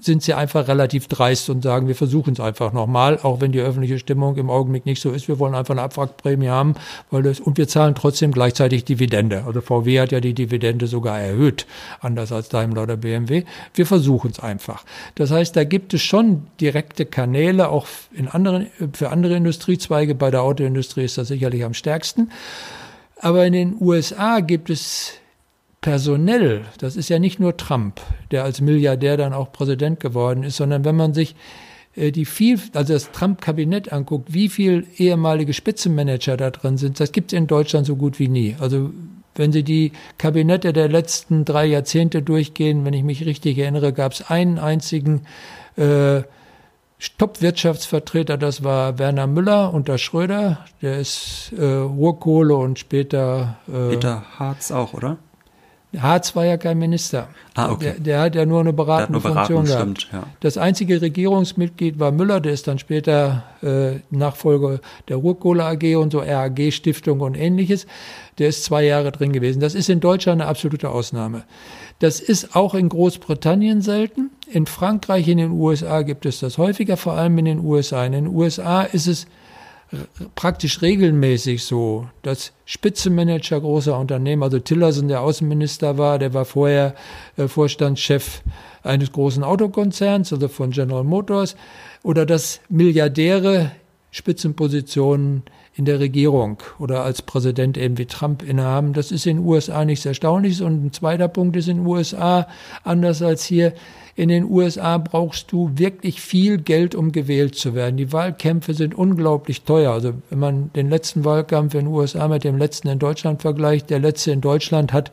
[0.00, 3.60] sind sie einfach relativ dreist und sagen, wir versuchen es einfach nochmal, auch wenn die
[3.60, 5.26] öffentliche Stimmung im Augenblick nicht so ist.
[5.26, 6.74] Wir wollen einfach eine Abwrackprämie haben,
[7.10, 9.44] weil das, und wir zahlen trotzdem gleichzeitig Dividende.
[9.46, 11.66] Also VW hat ja die Dividende sogar erhöht,
[12.00, 13.44] anders als Daimler oder BMW.
[13.74, 14.84] Wir versuchen es einfach.
[15.14, 20.14] Das heißt, da gibt es schon direkte Kanäle, auch in anderen, für andere Industriezweige.
[20.14, 22.30] Bei der Autoindustrie ist das sicherlich am stärksten.
[23.20, 25.14] Aber in den USA gibt es
[25.80, 30.56] personell, das ist ja nicht nur Trump, der als Milliardär dann auch Präsident geworden ist,
[30.56, 31.36] sondern wenn man sich
[31.98, 37.32] die viel, also das Trump-Kabinett anguckt, wie viel ehemalige Spitzenmanager da drin sind, das gibt
[37.32, 38.56] es in Deutschland so gut wie nie.
[38.60, 38.90] Also
[39.34, 44.12] wenn Sie die Kabinette der letzten drei Jahrzehnte durchgehen, wenn ich mich richtig erinnere, gab
[44.12, 45.22] es einen einzigen
[45.76, 46.22] äh,
[47.18, 54.24] Top-Wirtschaftsvertreter, das war Werner Müller unter Schröder, der ist äh, Ruhrkohle und später äh, Peter
[54.38, 55.18] Harz auch, oder?
[55.96, 57.28] Harz war ja kein Minister.
[57.54, 57.94] Ah, okay.
[57.94, 60.02] Der, der hat ja nur eine beratende nur Funktion beraten, gehabt.
[60.02, 60.28] Stimmt, ja.
[60.40, 66.12] Das einzige Regierungsmitglied war Müller, der ist dann später äh, Nachfolger der Ruhrkohle AG und
[66.12, 67.86] so RAG Stiftung und ähnliches.
[68.36, 69.60] Der ist zwei Jahre drin gewesen.
[69.60, 71.44] Das ist in Deutschland eine absolute Ausnahme.
[72.00, 74.30] Das ist auch in Großbritannien selten.
[74.46, 78.04] In Frankreich, in den USA gibt es das häufiger, vor allem in den USA.
[78.04, 79.26] In den USA ist es
[80.34, 86.94] praktisch regelmäßig so, dass Spitzenmanager großer Unternehmen, also Tillerson, der Außenminister war, der war vorher
[87.36, 88.42] äh, Vorstandschef
[88.82, 91.56] eines großen Autokonzerns, also von General Motors,
[92.02, 93.72] oder dass Milliardäre
[94.10, 95.42] Spitzenpositionen
[95.78, 98.92] in der Regierung oder als Präsident eben wie Trump innehaben.
[98.92, 100.60] Das ist in den USA nichts Erstaunliches.
[100.60, 102.48] Und ein zweiter Punkt ist in den USA,
[102.82, 103.72] anders als hier,
[104.16, 107.96] in den USA brauchst du wirklich viel Geld, um gewählt zu werden.
[107.96, 109.92] Die Wahlkämpfe sind unglaublich teuer.
[109.92, 113.90] Also wenn man den letzten Wahlkampf in den USA mit dem letzten in Deutschland vergleicht,
[113.90, 115.12] der letzte in Deutschland hat,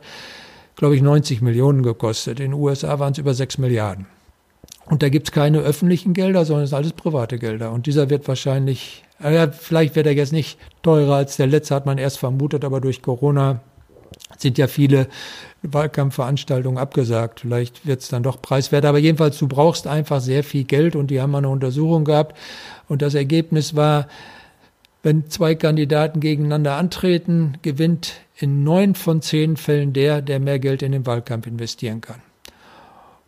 [0.74, 2.40] glaube ich, 90 Millionen gekostet.
[2.40, 4.06] In den USA waren es über 6 Milliarden.
[4.86, 7.70] Und da gibt es keine öffentlichen Gelder, sondern es sind alles private Gelder.
[7.70, 11.86] Und dieser wird wahrscheinlich, ja, vielleicht wird er jetzt nicht teurer als der letzte, hat
[11.86, 13.60] man erst vermutet, aber durch Corona
[14.38, 15.08] sind ja viele
[15.62, 17.40] Wahlkampfveranstaltungen abgesagt.
[17.40, 18.88] Vielleicht wird es dann doch preiswerter.
[18.88, 22.36] Aber jedenfalls, du brauchst einfach sehr viel Geld und die haben eine Untersuchung gehabt.
[22.88, 24.08] Und das Ergebnis war,
[25.02, 30.82] wenn zwei Kandidaten gegeneinander antreten, gewinnt in neun von zehn Fällen der, der mehr Geld
[30.82, 32.20] in den Wahlkampf investieren kann.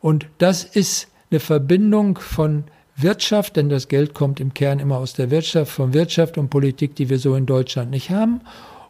[0.00, 2.64] Und das ist eine Verbindung von
[3.00, 6.96] Wirtschaft, denn das Geld kommt im Kern immer aus der Wirtschaft, von Wirtschaft und Politik,
[6.96, 8.40] die wir so in Deutschland nicht haben.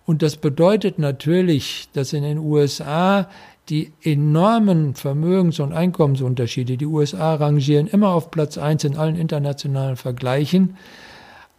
[0.06, 3.28] Und das bedeutet natürlich, dass in den USA
[3.68, 9.96] die enormen Vermögens- und Einkommensunterschiede, die USA rangieren immer auf Platz eins in allen internationalen
[9.96, 10.76] Vergleichen,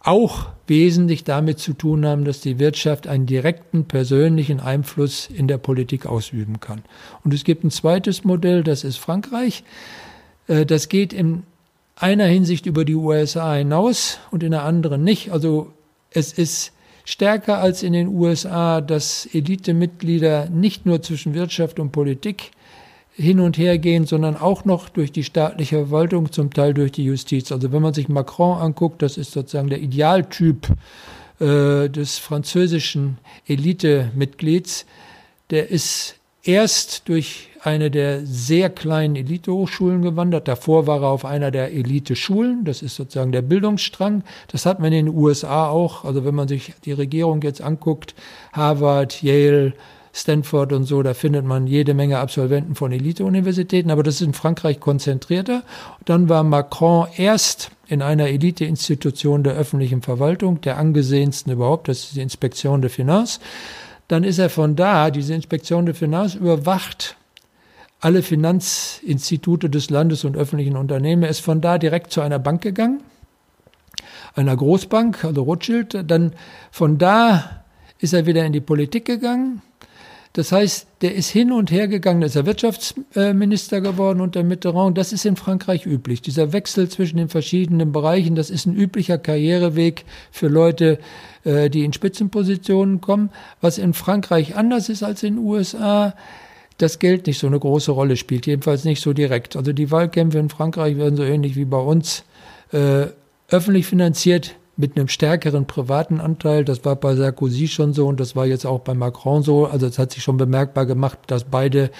[0.02, 5.58] auch wesentlich damit zu tun haben, dass die Wirtschaft einen direkten persönlichen Einfluss in der
[5.58, 6.82] Politik ausüben kann.
[7.22, 9.62] Und es gibt ein zweites Modell, das ist Frankreich.
[10.48, 11.44] Äh, das geht in
[12.00, 15.30] einer Hinsicht über die USA hinaus und in der anderen nicht.
[15.30, 15.72] Also
[16.10, 16.72] es ist
[17.04, 22.52] stärker als in den USA, dass Elitemitglieder nicht nur zwischen Wirtschaft und Politik
[23.12, 27.04] hin und her gehen, sondern auch noch durch die staatliche Verwaltung, zum Teil durch die
[27.04, 27.52] Justiz.
[27.52, 30.68] Also wenn man sich Macron anguckt, das ist sozusagen der Idealtyp
[31.38, 34.86] äh, des französischen Elitemitglieds,
[35.50, 40.48] der ist erst durch eine der sehr kleinen Elitehochschulen gewandert.
[40.48, 42.64] Davor war er auf einer der Elite-Schulen.
[42.64, 44.22] Das ist sozusagen der Bildungsstrang.
[44.48, 46.04] Das hat man in den USA auch.
[46.04, 48.14] Also wenn man sich die Regierung jetzt anguckt,
[48.52, 49.74] Harvard, Yale,
[50.12, 54.32] Stanford und so, da findet man jede Menge Absolventen von Elite-Universitäten, aber das ist in
[54.32, 55.62] Frankreich konzentrierter.
[56.04, 62.16] Dann war Macron erst in einer Elite-Institution der öffentlichen Verwaltung, der angesehensten überhaupt, das ist
[62.16, 63.38] die Inspektion de Finances.
[64.08, 67.16] Dann ist er von da, diese Inspektion de Finances überwacht
[68.00, 71.22] alle Finanzinstitute des Landes und öffentlichen Unternehmen.
[71.22, 73.02] Er ist von da direkt zu einer Bank gegangen,
[74.34, 76.10] einer Großbank, also Rothschild.
[76.10, 76.32] Dann
[76.70, 77.62] von da
[77.98, 79.62] ist er wieder in die Politik gegangen.
[80.32, 84.96] Das heißt, der ist hin und her gegangen, ist er Wirtschaftsminister geworden unter Mitterrand.
[84.96, 86.22] Das ist in Frankreich üblich.
[86.22, 91.00] Dieser Wechsel zwischen den verschiedenen Bereichen, das ist ein üblicher Karriereweg für Leute,
[91.42, 93.30] äh, die in Spitzenpositionen kommen.
[93.60, 96.14] Was in Frankreich anders ist als in den USA,
[96.82, 99.56] das Geld nicht so eine große Rolle spielt, jedenfalls nicht so direkt.
[99.56, 102.24] Also die Wahlkämpfe in Frankreich werden so ähnlich wie bei uns
[102.72, 103.06] äh,
[103.48, 106.64] öffentlich finanziert mit einem stärkeren privaten Anteil.
[106.64, 109.66] Das war bei Sarkozy schon so und das war jetzt auch bei Macron so.
[109.66, 111.90] Also es hat sich schon bemerkbar gemacht, dass beide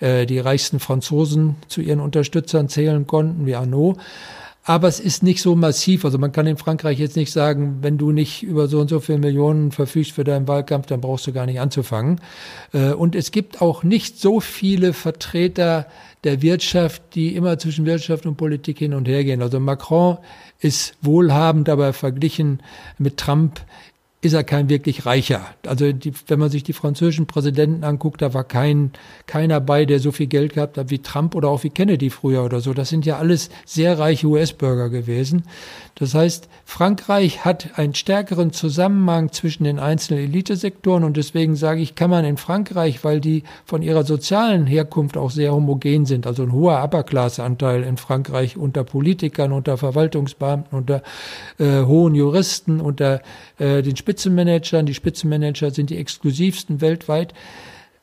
[0.00, 3.98] äh, die reichsten Franzosen zu ihren Unterstützern zählen konnten, wie Arnaud.
[4.66, 6.06] Aber es ist nicht so massiv.
[6.06, 8.98] Also man kann in Frankreich jetzt nicht sagen, wenn du nicht über so und so
[8.98, 12.18] viele Millionen verfügst für deinen Wahlkampf, dann brauchst du gar nicht anzufangen.
[12.72, 15.86] Äh, und es gibt auch nicht so viele Vertreter
[16.24, 19.42] der Wirtschaft, die immer zwischen Wirtschaft und Politik hin und her gehen.
[19.42, 20.16] Also Macron
[20.60, 22.60] ist wohlhabend, aber verglichen
[22.96, 23.60] mit Trump
[24.24, 25.42] ist er kein wirklich reicher.
[25.66, 28.92] Also die, wenn man sich die französischen Präsidenten anguckt, da war kein,
[29.26, 32.44] keiner bei, der so viel Geld gehabt hat wie Trump oder auch wie Kennedy früher
[32.44, 32.74] oder so.
[32.74, 35.44] Das sind ja alles sehr reiche US-Bürger gewesen.
[35.94, 41.94] Das heißt, Frankreich hat einen stärkeren Zusammenhang zwischen den einzelnen Elitesektoren und deswegen sage ich,
[41.94, 46.42] kann man in Frankreich, weil die von ihrer sozialen Herkunft auch sehr homogen sind, also
[46.42, 51.02] ein hoher Upper-Class-Anteil in Frankreich unter Politikern, unter Verwaltungsbeamten, unter
[51.58, 53.20] äh, hohen Juristen, unter
[53.58, 54.86] äh, den Spitzenmanagern.
[54.86, 57.34] Die Spitzenmanager sind die exklusivsten weltweit.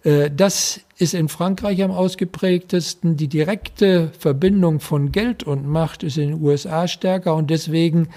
[0.04, 3.18] Äh, das ist in Frankreich am ausgeprägtesten.
[3.18, 8.10] Die direkte Verbindung von Geld und Macht ist in den USA stärker und deswegen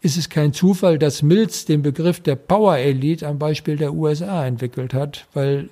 [0.00, 4.46] ist es kein Zufall, dass Mills den Begriff der Power Elite am Beispiel der USA
[4.46, 5.70] entwickelt hat, weil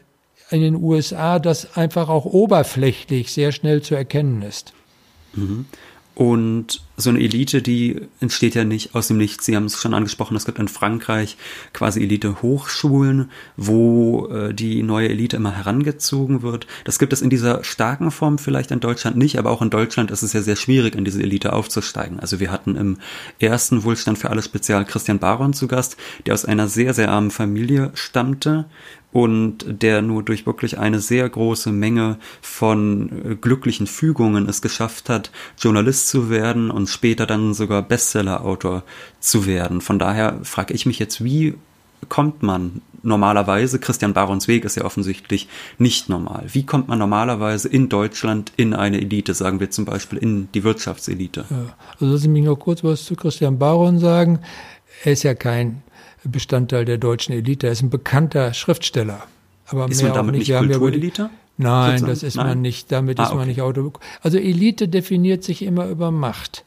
[0.50, 4.72] in den USA das einfach auch oberflächlich sehr schnell zu erkennen ist.
[5.34, 5.66] Mhm.
[6.14, 9.44] Und so eine Elite, die entsteht ja nicht aus dem Nichts.
[9.44, 11.36] Sie haben es schon angesprochen, es gibt in Frankreich
[11.72, 16.66] quasi Elite-Hochschulen, wo äh, die neue Elite immer herangezogen wird.
[16.84, 20.10] Das gibt es in dieser starken Form vielleicht in Deutschland nicht, aber auch in Deutschland
[20.10, 22.18] ist es ja sehr schwierig, in diese Elite aufzusteigen.
[22.20, 22.98] Also wir hatten im
[23.38, 27.30] ersten Wohlstand für alle Spezial Christian Baron zu Gast, der aus einer sehr, sehr armen
[27.30, 28.66] Familie stammte
[29.16, 35.08] und der nur durch wirklich eine sehr große Menge von äh, glücklichen Fügungen es geschafft
[35.08, 38.82] hat, Journalist zu werden und später dann sogar Bestseller-Autor
[39.20, 39.80] zu werden.
[39.80, 41.54] Von daher frage ich mich jetzt, wie
[42.08, 46.44] kommt man normalerweise, Christian Barons Weg ist ja offensichtlich nicht normal.
[46.52, 50.64] Wie kommt man normalerweise in Deutschland in eine Elite, sagen wir zum Beispiel in die
[50.64, 51.44] Wirtschaftselite?
[51.48, 54.40] Ja, also lassen Sie mich noch kurz was zu Christian Baron sagen.
[55.04, 55.82] Er ist ja kein
[56.24, 57.68] Bestandteil der deutschen Elite.
[57.68, 59.22] Er ist ein bekannter Schriftsteller.
[59.68, 61.30] Aber ist man damit nicht, nicht Kulturelite?
[61.56, 62.10] Nein, sozusagen?
[62.10, 62.46] das ist Nein.
[62.46, 62.92] man nicht.
[62.92, 63.92] Damit ah, ist man nicht Auto.
[64.22, 66.64] Also Elite definiert sich immer über Macht.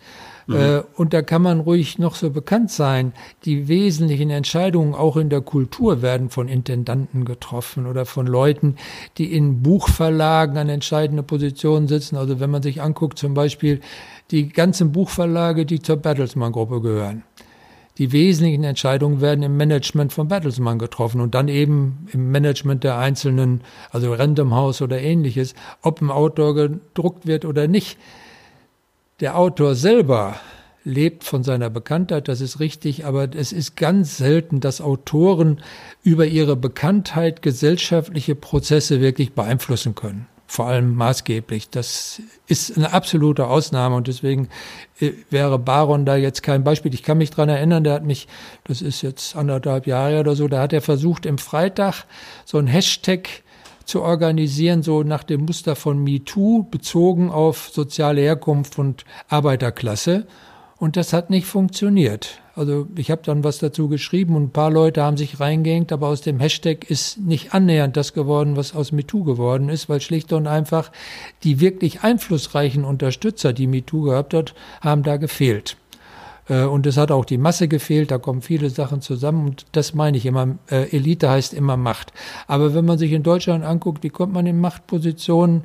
[0.47, 0.55] Mhm.
[0.55, 3.13] Äh, und da kann man ruhig noch so bekannt sein.
[3.45, 8.75] Die wesentlichen Entscheidungen auch in der Kultur werden von Intendanten getroffen oder von Leuten,
[9.17, 12.15] die in Buchverlagen an entscheidende Positionen sitzen.
[12.15, 13.79] Also wenn man sich anguckt, zum Beispiel
[14.31, 17.23] die ganzen Buchverlage, die zur Bertelsmann-Gruppe gehören
[17.99, 22.97] die wesentlichen Entscheidungen werden im Management von Bertelsmann getroffen und dann eben im Management der
[22.97, 27.97] einzelnen, also Random House oder ähnliches, ob ein Autor gedruckt wird oder nicht.
[29.19, 30.39] Der Autor selber
[30.85, 35.61] lebt von seiner Bekanntheit, das ist richtig, aber es ist ganz selten, dass Autoren
[36.01, 41.69] über ihre Bekanntheit gesellschaftliche Prozesse wirklich beeinflussen können vor allem maßgeblich.
[41.69, 44.49] Das ist eine absolute Ausnahme und deswegen
[44.99, 46.91] äh, wäre Baron da jetzt kein Beispiel.
[46.95, 48.27] Ich kann mich dran erinnern, der hat mich,
[48.63, 52.05] das ist jetzt anderthalb Jahre oder so, da hat er versucht, im Freitag
[52.45, 53.29] so ein Hashtag
[53.85, 60.25] zu organisieren, so nach dem Muster von MeToo, bezogen auf soziale Herkunft und Arbeiterklasse.
[60.77, 62.41] Und das hat nicht funktioniert.
[62.59, 66.09] Also ich habe dann was dazu geschrieben und ein paar Leute haben sich reingehängt, aber
[66.09, 70.33] aus dem Hashtag ist nicht annähernd das geworden, was aus MeToo geworden ist, weil schlicht
[70.33, 70.91] und einfach
[71.45, 75.77] die wirklich einflussreichen Unterstützer, die MeToo gehabt hat, haben da gefehlt.
[76.49, 79.93] Äh, und es hat auch die Masse gefehlt, da kommen viele Sachen zusammen und das
[79.93, 80.57] meine ich immer.
[80.69, 82.11] Äh, Elite heißt immer Macht.
[82.45, 85.63] Aber wenn man sich in Deutschland anguckt, wie kommt man in Machtpositionen?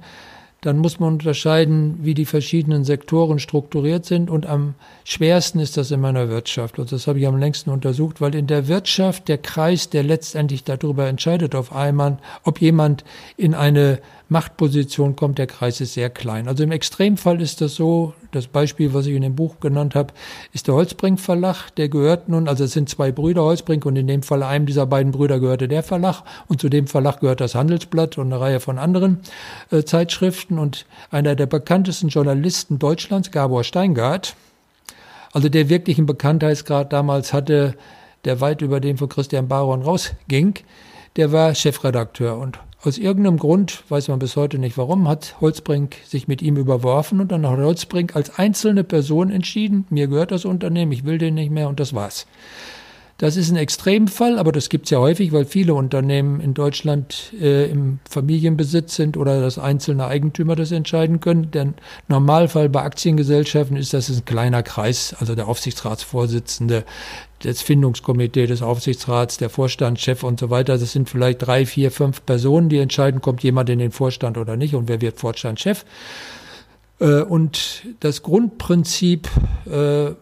[0.65, 4.31] Dann muss man unterscheiden, wie die verschiedenen Sektoren strukturiert sind.
[4.31, 4.75] Und am
[5.05, 6.79] schwersten ist das in meiner Wirtschaft.
[6.79, 10.65] Und das habe ich am längsten untersucht, weil in der Wirtschaft der Kreis, der letztendlich
[10.65, 13.05] darüber entscheidet, auf einmal, ob jemand
[13.37, 16.49] in eine Machtposition kommt, der Kreis ist sehr klein.
[16.49, 20.15] Also im Extremfall ist das so, das Beispiel, was ich in dem Buch genannt habe,
[20.53, 24.07] ist der Holzbrink Verlag, der gehört nun, also es sind zwei Brüder Holzbrink und in
[24.07, 27.55] dem Fall einem dieser beiden Brüder gehörte der Verlag und zu dem Verlag gehört das
[27.55, 29.21] Handelsblatt und eine Reihe von anderen
[29.71, 34.37] äh, Zeitschriften und einer der bekanntesten Journalisten Deutschlands, Gabor Steingart,
[35.33, 37.75] also der wirklichen Bekanntheitsgrad damals hatte,
[38.25, 40.55] der weit über den von Christian Baron rausging,
[41.17, 45.97] der war Chefredakteur und aus irgendeinem Grund, weiß man bis heute nicht warum, hat Holzbrink
[46.05, 50.45] sich mit ihm überworfen und dann hat Holzbrink als einzelne Person entschieden, mir gehört das
[50.45, 52.27] Unternehmen, ich will den nicht mehr und das war's.
[53.19, 57.33] Das ist ein Extremfall, aber das gibt es ja häufig, weil viele Unternehmen in Deutschland
[57.41, 61.53] äh, im Familienbesitz sind oder dass einzelne Eigentümer das entscheiden können.
[61.53, 61.75] Der
[62.09, 66.85] Normalfall bei Aktiengesellschaften ist, dass es ein kleiner Kreis, also der Aufsichtsratsvorsitzende,
[67.45, 70.79] das Findungskomitee des Aufsichtsrats, der Vorstand, Chef und so weiter.
[70.79, 74.57] Das sind vielleicht drei, vier, fünf Personen, die entscheiden, kommt jemand in den Vorstand oder
[74.57, 75.85] nicht und wer wird Vorstandschef.
[77.01, 79.29] Äh, und das Grundprinzip
[79.67, 80.13] äh,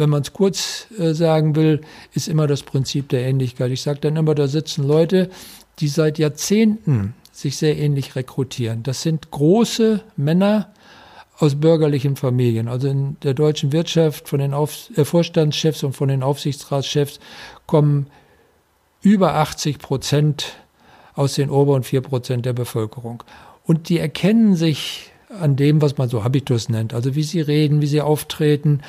[0.00, 1.82] wenn man es kurz äh, sagen will,
[2.14, 3.70] ist immer das Prinzip der Ähnlichkeit.
[3.70, 5.30] Ich sage dann immer, da sitzen Leute,
[5.78, 8.82] die seit Jahrzehnten sich sehr ähnlich rekrutieren.
[8.82, 10.72] Das sind große Männer
[11.40, 12.68] aus bürgerlichen Familien.
[12.68, 17.18] Also in der deutschen Wirtschaft von den Auf äh, Vorstandschefs und von den Aufsichtsratschefs
[17.66, 18.06] kommen
[19.02, 20.56] über 80 Prozent
[21.14, 23.24] aus den oberen vier Prozent der Bevölkerung.
[23.64, 27.80] Und die erkennen sich an dem, was man so Habitus nennt, also wie sie reden,
[27.80, 28.80] wie sie auftreten,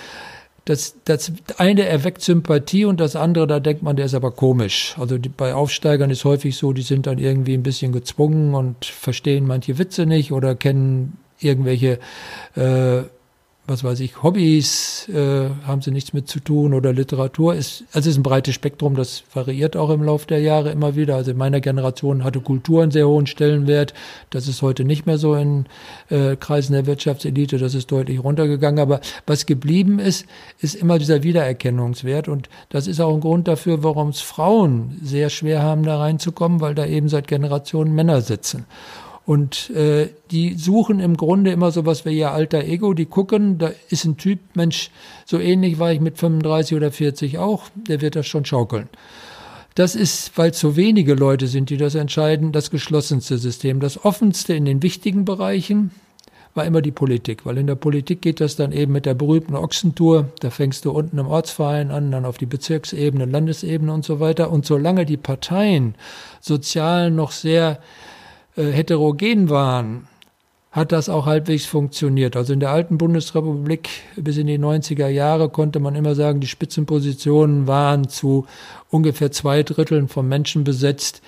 [0.66, 4.96] das, das eine erweckt Sympathie und das andere, da denkt man, der ist aber komisch.
[5.00, 8.86] Also die, bei Aufsteigern ist häufig so, die sind dann irgendwie ein bisschen gezwungen und
[8.86, 12.00] verstehen manche Witze nicht oder kennen irgendwelche
[12.56, 13.04] äh,
[13.68, 17.54] was weiß ich, Hobbys äh, haben sie nichts mit zu tun oder Literatur.
[17.56, 20.96] Ist, also es ist ein breites Spektrum, das variiert auch im Laufe der Jahre immer
[20.96, 21.16] wieder.
[21.16, 23.94] Also in meiner Generation hatte Kultur einen sehr hohen Stellenwert.
[24.30, 25.68] Das ist heute nicht mehr so in
[26.10, 28.80] äh, Kreisen der Wirtschaftselite, das ist deutlich runtergegangen.
[28.80, 30.26] Aber was geblieben ist,
[30.60, 32.28] ist immer dieser Wiedererkennungswert.
[32.28, 36.62] Und das ist auch ein Grund dafür, warum es Frauen sehr schwer haben, da reinzukommen,
[36.62, 38.66] weil da eben seit Generationen Männer sitzen.
[39.32, 42.94] Und äh, die suchen im Grunde immer so was wie ihr alter Ego.
[42.94, 44.92] Die gucken, da ist ein Typ, Mensch,
[45.26, 48.90] so ähnlich war ich mit 35 oder 40 auch, der wird das schon schaukeln.
[49.74, 53.80] Das ist, weil so wenige Leute sind, die das entscheiden, das geschlossenste System.
[53.80, 55.92] Das offenste in den wichtigen Bereichen
[56.54, 59.56] war immer die Politik, weil in der Politik geht das dann eben mit der berühmten
[59.56, 60.28] Ochsentour.
[60.42, 64.52] Da fängst du unten im Ortsverein an, dann auf die Bezirksebene, Landesebene und so weiter.
[64.52, 65.96] Und solange die Parteien
[66.42, 67.80] sozial noch sehr
[68.56, 70.08] äh, heterogen waren,
[70.72, 72.38] hat das auch halbwegs funktioniert.
[72.38, 76.48] Also in der alten Bundesrepublik bis in die 90er Jahre konnte man immer sagen, die
[76.48, 78.46] Spitzenpositionen waren zu
[78.90, 81.22] ungefähr zwei Dritteln von Menschen besetzt,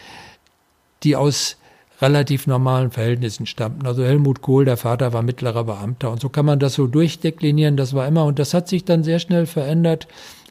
[1.04, 1.58] die aus
[2.02, 3.86] relativ normalen Verhältnissen stammten.
[3.86, 6.12] Also Helmut Kohl, der Vater war mittlerer Beamter.
[6.12, 7.76] Und so kann man das so durchdeklinieren.
[7.78, 10.08] Das war immer, und das hat sich dann sehr schnell verändert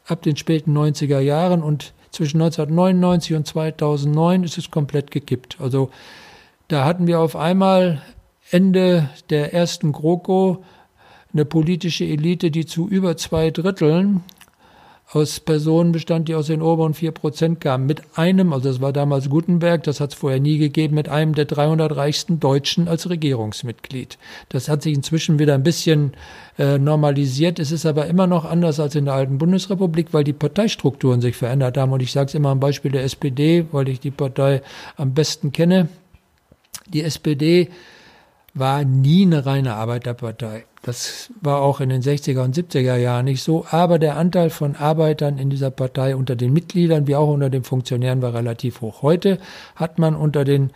[0.06, 5.56] ab den späten 90er Jahren und zwischen 1999 und 2009 ist es komplett gekippt.
[5.60, 5.90] Also
[6.72, 8.00] da hatten wir auf einmal
[8.50, 10.64] Ende der ersten GroKo
[11.32, 14.22] eine politische Elite, die zu über zwei Dritteln
[15.10, 17.84] aus Personen bestand, die aus den oberen vier Prozent kamen.
[17.84, 21.34] Mit einem, also das war damals Gutenberg, das hat es vorher nie gegeben, mit einem
[21.34, 24.16] der 300 reichsten Deutschen als Regierungsmitglied.
[24.48, 26.14] Das hat sich inzwischen wieder ein bisschen
[26.58, 27.58] äh, normalisiert.
[27.58, 31.36] Es ist aber immer noch anders als in der alten Bundesrepublik, weil die Parteistrukturen sich
[31.36, 31.92] verändert haben.
[31.92, 34.62] Und ich sage es immer am Beispiel der SPD, weil ich die Partei
[34.96, 35.88] am besten kenne.
[36.88, 37.70] Die SPD
[38.54, 40.64] war nie eine reine Arbeiterpartei.
[40.82, 43.64] Das war auch in den 60er und 70er Jahren nicht so.
[43.70, 47.62] Aber der Anteil von Arbeitern in dieser Partei unter den Mitgliedern wie auch unter den
[47.62, 49.02] Funktionären war relativ hoch.
[49.02, 49.38] Heute
[49.76, 50.70] hat man unter den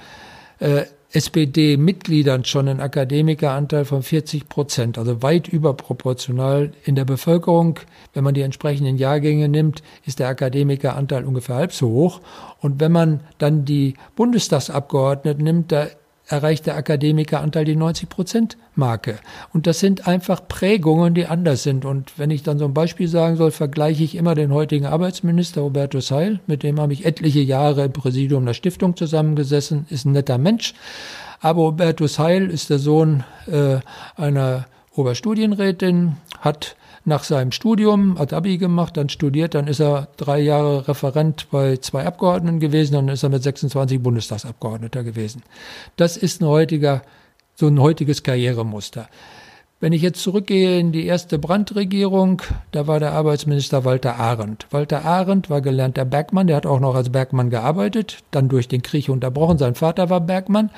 [0.61, 6.73] äh, SPD-Mitgliedern schon einen Akademikeranteil von 40 Prozent, also weit überproportional.
[6.85, 7.79] In der Bevölkerung,
[8.13, 12.21] wenn man die entsprechenden Jahrgänge nimmt, ist der Akademikeranteil ungefähr halb so hoch.
[12.61, 15.87] Und wenn man dann die Bundestagsabgeordneten nimmt, da
[16.27, 19.19] erreicht der Akademikeranteil die 90-Prozent-Marke.
[19.53, 21.85] Und das sind einfach Prägungen, die anders sind.
[21.85, 25.61] Und wenn ich dann so ein Beispiel sagen soll, vergleiche ich immer den heutigen Arbeitsminister
[25.61, 30.13] Robertus Heil, mit dem habe ich etliche Jahre im Präsidium der Stiftung zusammengesessen, ist ein
[30.13, 30.75] netter Mensch.
[31.41, 33.79] Aber Robertus Heil ist der Sohn äh,
[34.17, 40.41] einer Oberstudienrätin, hat nach seinem Studium, hat Abi gemacht, dann studiert, dann ist er drei
[40.41, 45.43] Jahre Referent bei zwei Abgeordneten gewesen, dann ist er mit 26 Bundestagsabgeordneter gewesen.
[45.97, 47.03] Das ist ein heutiger
[47.57, 49.09] so ein heutiges Karrieremuster.
[49.79, 52.41] Wenn ich jetzt zurückgehe in die erste Brandregierung,
[52.73, 54.67] da war der Arbeitsminister Walter Arendt.
[54.71, 58.81] Walter Arendt war gelernter Bergmann, der hat auch noch als Bergmann gearbeitet, dann durch den
[58.81, 59.59] Krieg unterbrochen.
[59.59, 60.71] Sein Vater war Bergmann.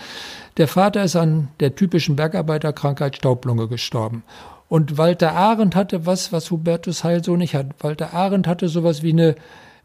[0.57, 4.25] Der Vater ist an der typischen Bergarbeiterkrankheit Staublunge gestorben.
[4.69, 7.69] Und Walter Arendt hatte was, was Hubertus Heil so nicht hat.
[7.81, 9.35] Walter Arendt hatte sowas wie eine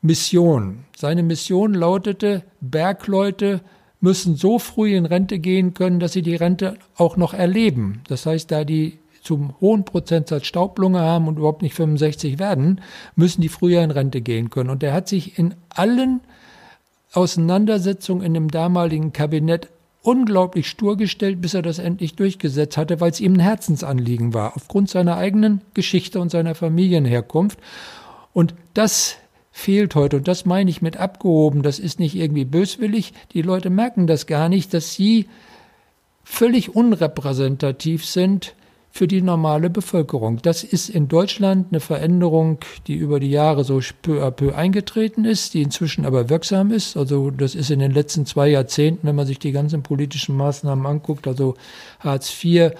[0.01, 0.83] Mission.
[0.97, 3.61] Seine Mission lautete, Bergleute
[4.01, 8.01] müssen so früh in Rente gehen können, dass sie die Rente auch noch erleben.
[8.09, 12.81] Das heißt, da die zum hohen Prozentsatz Staublunge haben und überhaupt nicht 65 werden,
[13.15, 14.69] müssen die früher in Rente gehen können.
[14.69, 16.19] Und er hat sich in allen
[17.13, 19.69] Auseinandersetzungen in dem damaligen Kabinett
[20.03, 24.55] unglaublich stur gestellt, bis er das endlich durchgesetzt hatte, weil es ihm ein Herzensanliegen war,
[24.55, 27.57] aufgrund seiner eigenen Geschichte und seiner Familienherkunft.
[28.33, 29.15] Und das
[29.51, 30.17] fehlt heute.
[30.17, 31.63] Und das meine ich mit abgehoben.
[31.63, 33.13] Das ist nicht irgendwie böswillig.
[33.33, 35.27] Die Leute merken das gar nicht, dass sie
[36.23, 38.55] völlig unrepräsentativ sind
[38.95, 40.37] für die normale Bevölkerung.
[40.43, 45.25] Das ist in Deutschland eine Veränderung, die über die Jahre so peu à peu eingetreten
[45.25, 46.95] ist, die inzwischen aber wirksam ist.
[46.95, 50.85] Also das ist in den letzten zwei Jahrzehnten, wenn man sich die ganzen politischen Maßnahmen
[50.85, 51.55] anguckt, also
[52.01, 52.73] Hartz IV,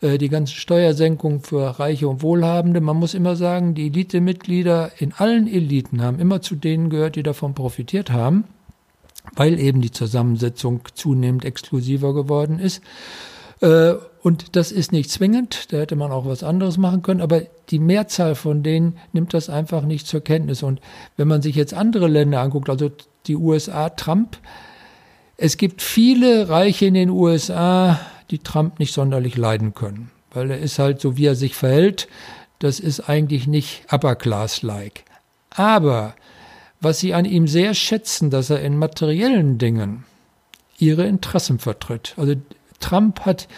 [0.00, 2.80] äh, die ganzen Steuersenkungen für Reiche und Wohlhabende.
[2.80, 7.22] Man muss immer sagen, die Elitemitglieder in allen Eliten haben immer zu denen gehört, die
[7.22, 8.44] davon profitiert haben,
[9.34, 12.82] weil eben die Zusammensetzung zunehmend exklusiver geworden ist.
[13.60, 17.42] Äh, und das ist nicht zwingend, da hätte man auch was anderes machen können, aber
[17.70, 20.62] die Mehrzahl von denen nimmt das einfach nicht zur Kenntnis.
[20.62, 20.80] Und
[21.16, 22.90] wenn man sich jetzt andere Länder anguckt, also
[23.26, 24.36] die USA, Trump,
[25.36, 28.00] es gibt viele Reiche in den USA,
[28.30, 32.08] die Trump nicht sonderlich leiden können, weil er ist halt so, wie er sich verhält,
[32.58, 35.04] das ist eigentlich nicht upper class-like.
[35.50, 36.14] Aber
[36.80, 40.04] was sie an ihm sehr schätzen, dass er in materiellen Dingen
[40.78, 42.14] ihre Interessen vertritt.
[42.16, 42.34] Also
[42.80, 43.48] Trump hat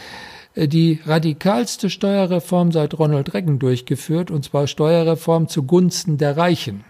[0.55, 6.85] äh, die radikalste Steuerreform seit Ronald Reagan durchgeführt, und zwar Steuerreform zugunsten der Reichen.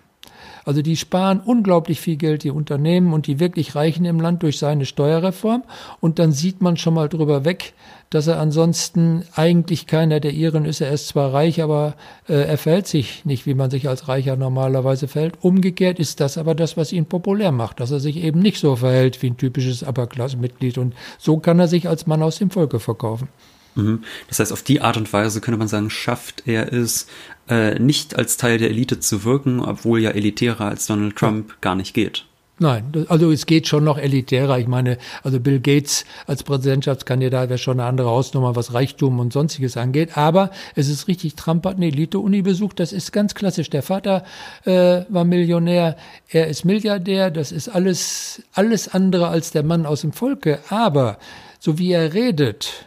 [0.64, 4.58] Also die sparen unglaublich viel Geld, die Unternehmen und die wirklich Reichen im Land durch
[4.58, 5.64] seine Steuerreform.
[6.00, 7.74] Und dann sieht man schon mal drüber weg,
[8.10, 10.80] dass er ansonsten eigentlich keiner der Iren ist.
[10.80, 11.94] Er ist zwar reich, aber
[12.28, 15.34] äh, er verhält sich nicht, wie man sich als Reicher normalerweise verhält.
[15.40, 18.76] Umgekehrt ist das aber das, was ihn populär macht, dass er sich eben nicht so
[18.76, 20.78] verhält wie ein typisches Upper-Class-Mitglied.
[20.78, 23.28] Und so kann er sich als Mann aus dem Volke verkaufen.
[23.74, 24.04] Mhm.
[24.28, 27.06] Das heißt, auf die Art und Weise könnte man sagen, schafft er es,
[27.48, 31.54] äh, nicht als Teil der Elite zu wirken, obwohl ja elitärer als Donald Trump ja.
[31.60, 32.24] gar nicht geht.
[32.62, 34.58] Nein, also es geht schon noch elitärer.
[34.58, 39.32] Ich meine, also Bill Gates als Präsidentschaftskandidat wäre schon eine andere Hausnummer, was Reichtum und
[39.32, 40.18] sonstiges angeht.
[40.18, 42.78] Aber es ist richtig, Trump hat eine Elite-Uni besucht.
[42.78, 43.70] Das ist ganz klassisch.
[43.70, 44.24] Der Vater
[44.66, 45.96] äh, war Millionär,
[46.28, 47.30] er ist Milliardär.
[47.30, 50.58] Das ist alles, alles andere als der Mann aus dem Volke.
[50.68, 51.16] Aber
[51.60, 52.84] so wie er redet,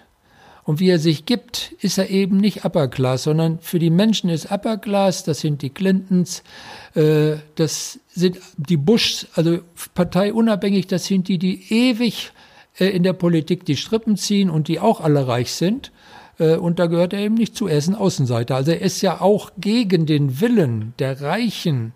[0.65, 4.29] und wie er sich gibt, ist er eben nicht Upper Class, sondern für die Menschen
[4.29, 6.43] ist Upper Class, das sind die Clintons,
[6.95, 9.59] äh, das sind die Bushs, also
[9.93, 12.31] parteiunabhängig, das sind die, die ewig
[12.79, 15.91] äh, in der Politik die Strippen ziehen und die auch alle reich sind.
[16.39, 17.67] Äh, und da gehört er eben nicht zu.
[17.67, 18.55] Er ist ein Außenseiter.
[18.55, 21.93] Also er ist ja auch gegen den Willen der Reichen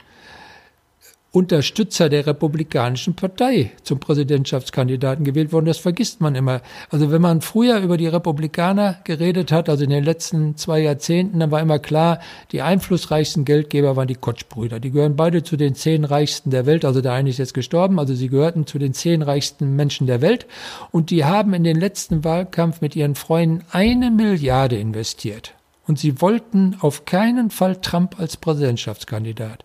[1.32, 5.66] Unterstützer der Republikanischen Partei zum Präsidentschaftskandidaten gewählt worden.
[5.66, 6.62] Das vergisst man immer.
[6.90, 11.40] Also wenn man früher über die Republikaner geredet hat, also in den letzten zwei Jahrzehnten,
[11.40, 12.20] dann war immer klar,
[12.52, 14.80] die einflussreichsten Geldgeber waren die Koch-Brüder.
[14.80, 16.86] Die gehören beide zu den zehn reichsten der Welt.
[16.86, 20.22] Also der eine ist jetzt gestorben, also sie gehörten zu den zehn reichsten Menschen der
[20.22, 20.48] Welt.
[20.92, 25.54] Und die haben in den letzten Wahlkampf mit ihren Freunden eine Milliarde investiert.
[25.86, 29.64] Und sie wollten auf keinen Fall Trump als Präsidentschaftskandidat.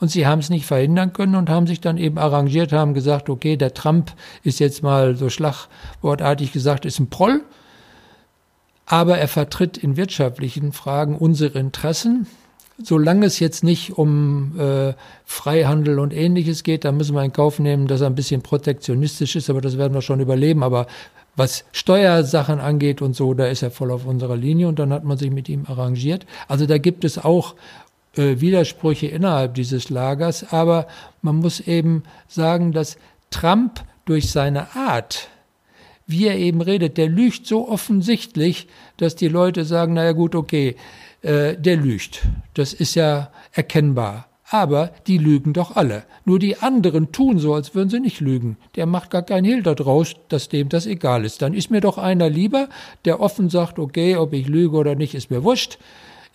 [0.00, 3.28] Und sie haben es nicht verhindern können und haben sich dann eben arrangiert, haben gesagt,
[3.28, 4.12] okay, der Trump
[4.44, 7.42] ist jetzt mal so schlagwortartig gesagt, ist ein Proll,
[8.86, 12.26] aber er vertritt in wirtschaftlichen Fragen unsere Interessen.
[12.80, 14.94] Solange es jetzt nicht um äh,
[15.24, 19.34] Freihandel und ähnliches geht, da müssen wir in Kauf nehmen, dass er ein bisschen protektionistisch
[19.34, 20.62] ist, aber das werden wir schon überleben.
[20.62, 20.86] Aber
[21.34, 25.02] was Steuersachen angeht und so, da ist er voll auf unserer Linie und dann hat
[25.02, 26.24] man sich mit ihm arrangiert.
[26.46, 27.56] Also da gibt es auch
[28.18, 30.86] äh, Widersprüche innerhalb dieses Lagers, aber
[31.22, 32.98] man muss eben sagen, dass
[33.30, 35.28] Trump durch seine Art,
[36.06, 38.66] wie er eben redet, der lügt so offensichtlich,
[38.96, 40.76] dass die Leute sagen, naja gut, okay,
[41.22, 42.22] äh, der lügt.
[42.54, 44.26] Das ist ja erkennbar.
[44.50, 46.04] Aber die lügen doch alle.
[46.24, 48.56] Nur die anderen tun so, als würden sie nicht lügen.
[48.76, 51.42] Der macht gar kein Hehl daraus, dass dem das egal ist.
[51.42, 52.70] Dann ist mir doch einer lieber,
[53.04, 55.78] der offen sagt, okay, ob ich lüge oder nicht, ist mir wurscht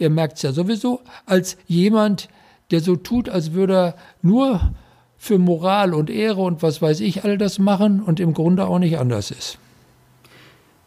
[0.04, 2.30] ihr merkt es ja sowieso, als jemand,
[2.72, 4.74] der so tut, als würde er nur
[5.18, 8.80] für Moral und Ehre und was weiß ich all das machen und im Grunde auch
[8.80, 9.58] nicht anders ist.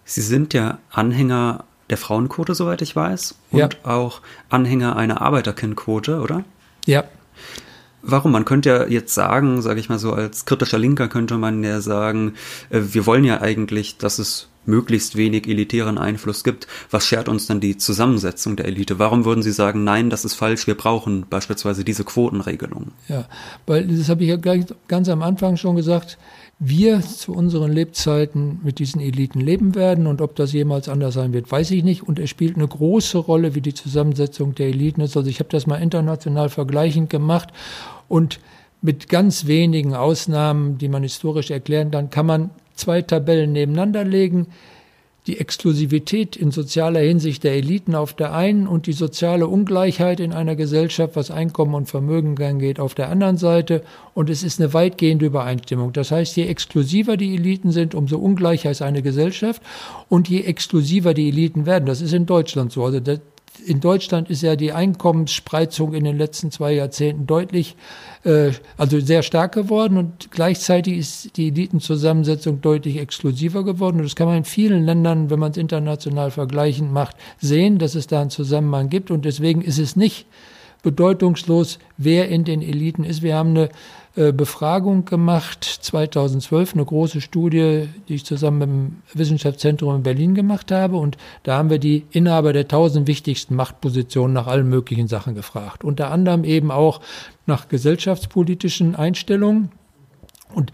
[0.04, 3.68] Sie sind ja Anhänger der Frauenquote, soweit ich weiß, und Ja.
[3.84, 6.44] auch Anhänger einer Arbeiterkindquote, oder?
[6.86, 7.04] Ja,
[8.08, 8.30] Warum?
[8.30, 11.80] Man könnte ja jetzt sagen, sage ich mal so, als kritischer Linker könnte man ja
[11.80, 12.34] sagen,
[12.70, 16.66] äh, wir wollen ja eigentlich, dass es möglichst wenig elitären Einfluss gibt.
[16.90, 18.98] Was schert uns dann die Zusammensetzung der Elite?
[18.98, 22.92] Warum würden Sie sagen, nein, das ist falsch, wir brauchen beispielsweise diese Quotenregelung?
[23.08, 23.26] Ja,
[23.66, 26.18] weil das habe ich ja gleich ganz am Anfang schon gesagt.
[26.58, 31.34] Wir zu unseren Lebzeiten mit diesen Eliten leben werden und ob das jemals anders sein
[31.34, 32.02] wird, weiß ich nicht.
[32.02, 35.16] Und es spielt eine große Rolle, wie die Zusammensetzung der Eliten ist.
[35.18, 37.50] Also ich habe das mal international vergleichend gemacht
[38.08, 38.40] und
[38.82, 44.48] mit ganz wenigen Ausnahmen, die man historisch erklären kann, kann man zwei Tabellen nebeneinander legen
[45.26, 50.32] die Exklusivität in sozialer Hinsicht der Eliten auf der einen und die soziale Ungleichheit in
[50.32, 53.82] einer Gesellschaft, was Einkommen und Vermögen angeht, auf der anderen Seite.
[54.14, 55.92] Und es ist eine weitgehende Übereinstimmung.
[55.92, 59.60] Das heißt, je exklusiver die Eliten sind, umso ungleicher ist eine Gesellschaft.
[60.08, 62.84] Und je exklusiver die Eliten werden, das ist in Deutschland so.
[62.84, 63.00] Also
[63.64, 67.76] in Deutschland ist ja die Einkommensspreizung in den letzten zwei Jahrzehnten deutlich,
[68.24, 73.98] äh, also sehr stark geworden und gleichzeitig ist die Elitenzusammensetzung deutlich exklusiver geworden.
[73.98, 77.94] Und das kann man in vielen Ländern, wenn man es international vergleichend macht, sehen, dass
[77.94, 79.10] es da einen Zusammenhang gibt.
[79.10, 80.26] Und deswegen ist es nicht
[80.86, 83.20] bedeutungslos, wer in den Eliten ist.
[83.20, 83.70] Wir haben eine
[84.14, 90.36] äh, Befragung gemacht, 2012, eine große Studie, die ich zusammen mit dem Wissenschaftszentrum in Berlin
[90.36, 90.96] gemacht habe.
[90.96, 95.82] Und da haben wir die Inhaber der tausend wichtigsten Machtpositionen nach allen möglichen Sachen gefragt.
[95.82, 97.00] Unter anderem eben auch
[97.46, 99.72] nach gesellschaftspolitischen Einstellungen.
[100.54, 100.70] Und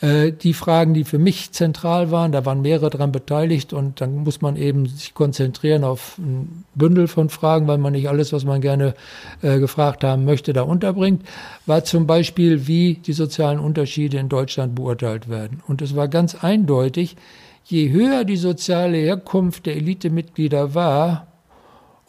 [0.00, 4.18] äh, die Fragen, die für mich zentral waren, da waren mehrere dran beteiligt und dann
[4.18, 8.44] muss man eben sich konzentrieren auf ein Bündel von Fragen, weil man nicht alles, was
[8.44, 8.94] man gerne
[9.42, 11.22] äh, gefragt haben möchte, da unterbringt,
[11.66, 15.62] war zum Beispiel, wie die sozialen Unterschiede in Deutschland beurteilt werden.
[15.66, 17.16] Und es war ganz eindeutig,
[17.64, 21.29] je höher die soziale Herkunft der Elitemitglieder war,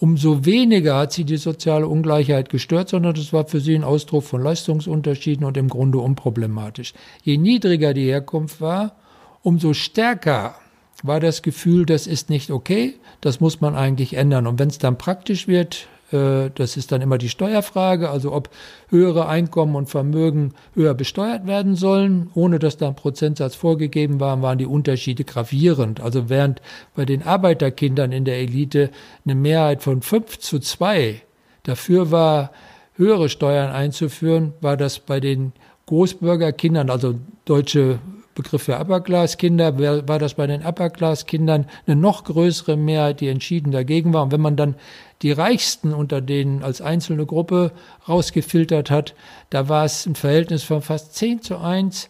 [0.01, 4.23] umso weniger hat sie die soziale Ungleichheit gestört, sondern das war für sie ein Ausdruck
[4.23, 6.95] von Leistungsunterschieden und im Grunde unproblematisch.
[7.21, 8.95] Je niedriger die Herkunft war,
[9.43, 10.55] umso stärker
[11.03, 14.47] war das Gefühl, das ist nicht okay, das muss man eigentlich ändern.
[14.47, 18.49] Und wenn es dann praktisch wird, das ist dann immer die Steuerfrage, also ob
[18.89, 24.41] höhere Einkommen und Vermögen höher besteuert werden sollen, ohne dass da ein Prozentsatz vorgegeben war,
[24.41, 26.01] waren die Unterschiede gravierend.
[26.01, 26.61] Also während
[26.95, 28.89] bei den Arbeiterkindern in der Elite
[29.25, 31.21] eine Mehrheit von 5 zu 2
[31.63, 32.51] dafür war,
[32.95, 35.53] höhere Steuern einzuführen, war das bei den
[35.85, 37.99] Großbürgerkindern, also deutsche
[38.35, 44.13] Begriff für Upper-Class-Kinder, war das bei den Upper-Class-Kindern eine noch größere Mehrheit, die entschieden dagegen
[44.13, 44.23] war.
[44.23, 44.75] Und wenn man dann
[45.21, 47.71] die Reichsten unter denen als einzelne Gruppe
[48.07, 49.13] rausgefiltert hat,
[49.49, 52.09] da war es ein Verhältnis von fast 10 zu 1,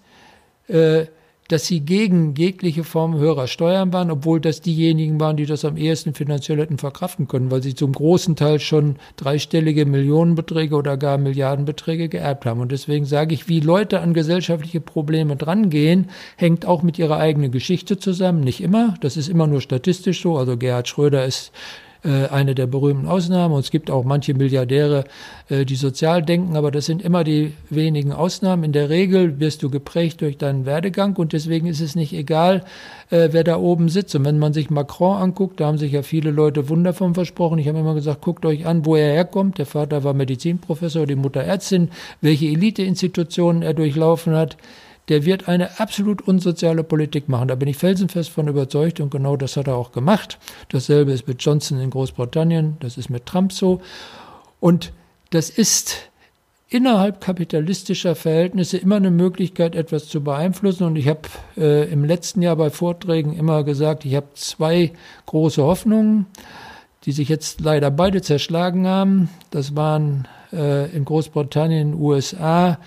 [0.68, 1.05] äh,
[1.51, 5.76] dass sie gegen jegliche Form höherer Steuern waren, obwohl das diejenigen waren, die das am
[5.76, 11.18] ehesten finanziell hätten verkraften können, weil sie zum großen Teil schon dreistellige Millionenbeträge oder gar
[11.18, 12.62] Milliardenbeträge geerbt haben.
[12.62, 17.51] Und deswegen sage ich, wie Leute an gesellschaftliche Probleme drangehen, hängt auch mit ihrer eigenen
[17.51, 18.39] Geschichte zusammen.
[18.41, 20.38] Nicht immer, das ist immer nur statistisch so.
[20.38, 21.51] Also Gerhard Schröder ist
[22.04, 23.54] äh, eine der berühmten Ausnahmen.
[23.54, 25.04] Und es gibt auch manche Milliardäre,
[25.49, 28.64] äh, die sozial denken, aber das sind immer die wenigen Ausnahmen.
[28.64, 32.64] In der Regel wirst du geprägt durch deinen Werdegang und deswegen ist es nicht egal,
[33.10, 34.16] äh, wer da oben sitzt.
[34.16, 37.60] Und wenn man sich Macron anguckt, da haben sich ja viele Leute Wunder von versprochen.
[37.60, 39.58] Ich habe immer gesagt, guckt euch an, wo er herkommt.
[39.58, 41.89] Der Vater war Medizinprofessor, die Mutter Ärztin,
[42.22, 44.58] welche Eliteinstitutionen er durchlaufen hat
[45.10, 47.47] der wird eine absolut unsoziale Politik machen.
[47.47, 50.38] Da bin ich felsenfest von überzeugt und genau das hat er auch gemacht.
[50.70, 53.82] Dasselbe ist mit Johnson in Großbritannien, das ist mit Trump so.
[54.60, 54.93] Und
[55.32, 56.12] das ist
[56.70, 60.86] innerhalb kapitalistischer Verhältnisse immer eine Möglichkeit, etwas zu beeinflussen.
[60.86, 61.22] Und ich habe
[61.58, 64.93] äh, im letzten Jahr bei Vorträgen immer gesagt, ich habe zwei
[65.26, 66.28] große Hoffnungen,
[67.04, 69.30] die sich jetzt leider beide zerschlagen haben.
[69.49, 72.78] Das waren äh, in Großbritannien, USA,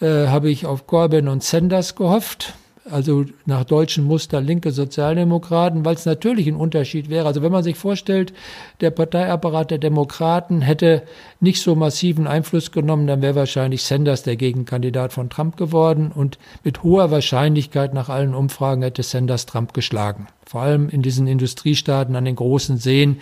[0.00, 2.54] äh, habe ich auf Corbyn und Sanders gehofft,
[2.90, 7.26] also nach deutschem Muster linke Sozialdemokraten, weil es natürlich ein Unterschied wäre.
[7.26, 8.32] Also wenn man sich vorstellt,
[8.80, 11.02] der Parteiapparat der Demokraten hätte
[11.40, 16.38] nicht so massiven Einfluss genommen, dann wäre wahrscheinlich Sanders der Gegenkandidat von Trump geworden und
[16.64, 20.28] mit hoher Wahrscheinlichkeit nach allen Umfragen hätte Sanders Trump geschlagen.
[20.46, 23.20] Vor allem in diesen Industriestaaten an den großen Seen,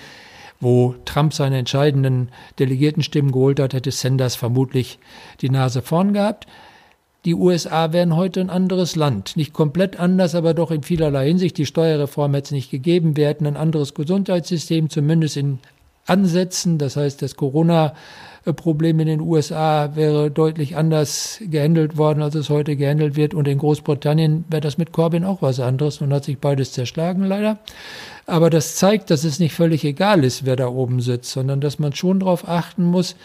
[0.61, 4.99] wo Trump seine entscheidenden Delegiertenstimmen geholt hat, hätte Sanders vermutlich
[5.41, 6.47] die Nase vorn gehabt.
[7.27, 9.37] Die USA wären heute ein anderes Land.
[9.37, 11.59] Nicht komplett anders, aber doch in vielerlei Hinsicht.
[11.59, 13.17] Die Steuerreform hätte es nicht gegeben.
[13.17, 15.59] Wir hätten ein anderes Gesundheitssystem, zumindest in
[16.07, 16.79] ansetzen.
[16.79, 22.77] Das heißt, das Corona-Problem in den USA wäre deutlich anders gehandelt worden, als es heute
[22.77, 23.35] gehandelt wird.
[23.35, 27.25] Und in Großbritannien wäre das mit Corbyn auch was anderes und hat sich beides zerschlagen,
[27.25, 27.59] leider.
[28.27, 31.81] Aber das zeigt, dass es nicht völlig egal ist, wer da oben sitzt, sondern dass
[31.81, 33.17] man schon darauf achten muss,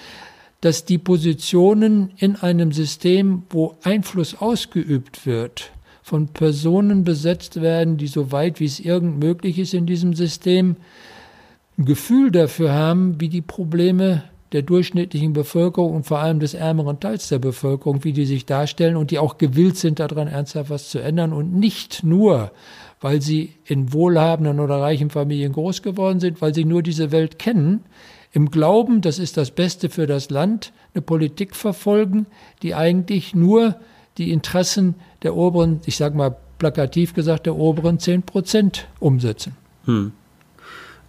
[0.62, 5.72] dass die Positionen in einem System, wo Einfluss ausgeübt wird,
[6.04, 10.76] von Personen besetzt werden, die so weit wie es irgend möglich ist in diesem System
[11.78, 17.00] ein Gefühl dafür haben, wie die Probleme der durchschnittlichen Bevölkerung und vor allem des ärmeren
[17.00, 20.90] Teils der Bevölkerung, wie die sich darstellen und die auch gewillt sind, daran ernsthaft was
[20.90, 22.52] zu ändern und nicht nur,
[23.00, 27.40] weil sie in wohlhabenden oder reichen Familien groß geworden sind, weil sie nur diese Welt
[27.40, 27.86] kennen,
[28.32, 32.28] im Glauben, das ist das Beste für das Land, eine Politik verfolgen,
[32.62, 33.76] die eigentlich nur
[34.18, 39.56] die Interessen der oberen, ich sage mal plakativ gesagt, der oberen 10 Prozent umsetzen.
[39.86, 40.14] Hm.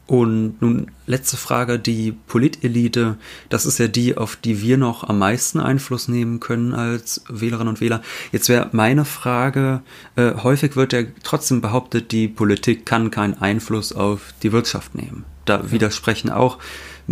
[0.06, 3.16] Und nun letzte Frage, die Politelite,
[3.48, 7.68] das ist ja die, auf die wir noch am meisten Einfluss nehmen können als Wählerinnen
[7.68, 8.02] und Wähler.
[8.32, 9.80] Jetzt wäre meine Frage,
[10.16, 15.24] äh, häufig wird ja trotzdem behauptet, die Politik kann keinen Einfluss auf die Wirtschaft nehmen.
[15.44, 16.58] Da widersprechen auch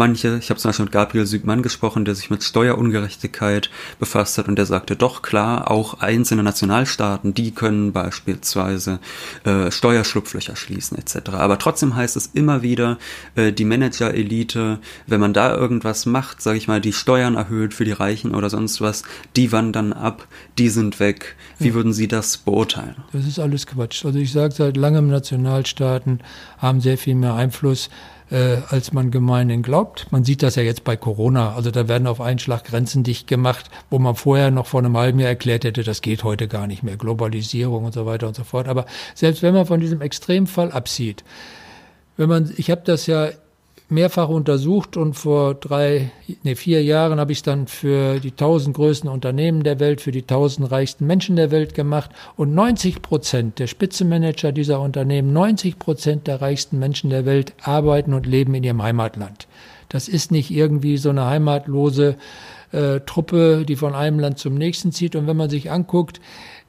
[0.01, 4.49] manche, ich habe zum Beispiel mit Gabriel Sügmann gesprochen, der sich mit Steuerungerechtigkeit befasst hat
[4.49, 8.99] und der sagte, doch klar, auch einzelne Nationalstaaten, die können beispielsweise
[9.45, 11.33] äh, Steuerschlupflöcher schließen etc.
[11.33, 12.97] Aber trotzdem heißt es immer wieder,
[13.35, 17.85] äh, die Manager-Elite, wenn man da irgendwas macht, sage ich mal, die Steuern erhöht für
[17.85, 19.03] die Reichen oder sonst was,
[19.37, 20.27] die wandern ab,
[20.57, 21.37] die sind weg.
[21.59, 21.75] Wie ja.
[21.75, 22.97] würden Sie das beurteilen?
[23.13, 24.07] Das ist alles Quatsch.
[24.07, 26.21] Also ich sage seit langem, Nationalstaaten
[26.57, 27.91] haben sehr viel mehr Einfluss
[28.31, 30.07] äh, als man gemeinhin glaubt.
[30.11, 31.55] Man sieht das ja jetzt bei Corona.
[31.55, 34.97] Also da werden auf einen Schlag Grenzen dicht gemacht, wo man vorher noch vor einem
[34.97, 36.97] halben Jahr erklärt hätte, das geht heute gar nicht mehr.
[36.97, 38.69] Globalisierung und so weiter und so fort.
[38.69, 41.25] Aber selbst wenn man von diesem Extremfall absieht,
[42.17, 43.31] wenn man, ich habe das ja
[43.91, 46.11] mehrfach untersucht und vor drei,
[46.43, 50.13] nee, vier Jahren habe ich es dann für die tausend größten Unternehmen der Welt, für
[50.13, 55.79] die tausend reichsten Menschen der Welt gemacht und 90 Prozent der Spitzenmanager dieser Unternehmen, 90
[55.79, 59.47] Prozent der reichsten Menschen der Welt arbeiten und leben in ihrem Heimatland.
[59.89, 62.17] Das ist nicht irgendwie so eine heimatlose
[62.73, 65.17] äh, Truppe, die von einem Land zum nächsten zieht.
[65.17, 66.21] Und wenn man sich anguckt,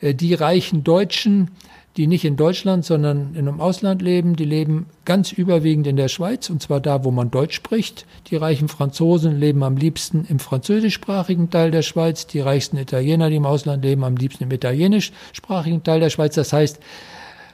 [0.02, 1.52] äh, die reichen Deutschen,
[1.98, 4.36] die nicht in Deutschland, sondern in einem Ausland leben.
[4.36, 8.06] Die leben ganz überwiegend in der Schweiz, und zwar da, wo man Deutsch spricht.
[8.28, 12.28] Die reichen Franzosen leben am liebsten im französischsprachigen Teil der Schweiz.
[12.28, 16.36] Die reichsten Italiener, die im Ausland leben, am liebsten im italienischsprachigen Teil der Schweiz.
[16.36, 16.80] Das heißt,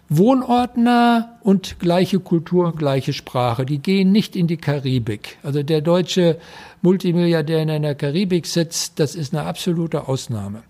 [0.10, 3.66] wohnortnah und gleiche Kultur gleiche Sprache.
[3.66, 5.38] Die gehen nicht in die Karibik.
[5.42, 6.38] Also der deutsche
[6.84, 10.62] Multimilliardär in einer Karibik sitzt, das ist eine absolute Ausnahme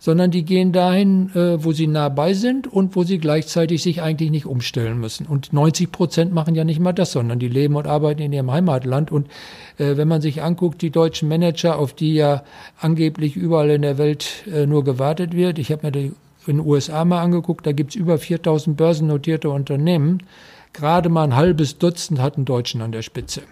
[0.00, 4.00] sondern die gehen dahin, äh, wo sie nah bei sind und wo sie gleichzeitig sich
[4.02, 5.26] eigentlich nicht umstellen müssen.
[5.26, 8.50] Und 90 Prozent machen ja nicht mal das, sondern die leben und arbeiten in ihrem
[8.50, 9.12] Heimatland.
[9.12, 9.28] Und
[9.78, 12.42] äh, wenn man sich anguckt, die deutschen Manager, auf die ja
[12.80, 16.12] angeblich überall in der Welt äh, nur gewartet wird, ich habe mir die
[16.46, 20.22] in den USA mal angeguckt, da gibt's über 4000 börsennotierte Unternehmen.
[20.72, 23.42] Gerade mal ein halbes Dutzend hatten Deutschen an der Spitze.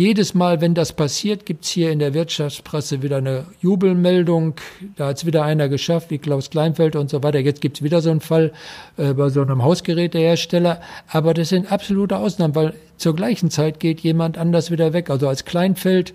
[0.00, 4.54] Jedes Mal, wenn das passiert, gibt's hier in der Wirtschaftspresse wieder eine Jubelmeldung.
[4.96, 7.38] Da hat's wieder einer geschafft, wie Klaus Kleinfeld und so weiter.
[7.38, 8.50] Jetzt gibt's wieder so einen Fall
[8.96, 10.80] äh, bei so einem Hausgerätehersteller.
[11.06, 15.10] Aber das sind absolute Ausnahmen, weil zur gleichen Zeit geht jemand anders wieder weg.
[15.10, 16.14] Also als Kleinfeld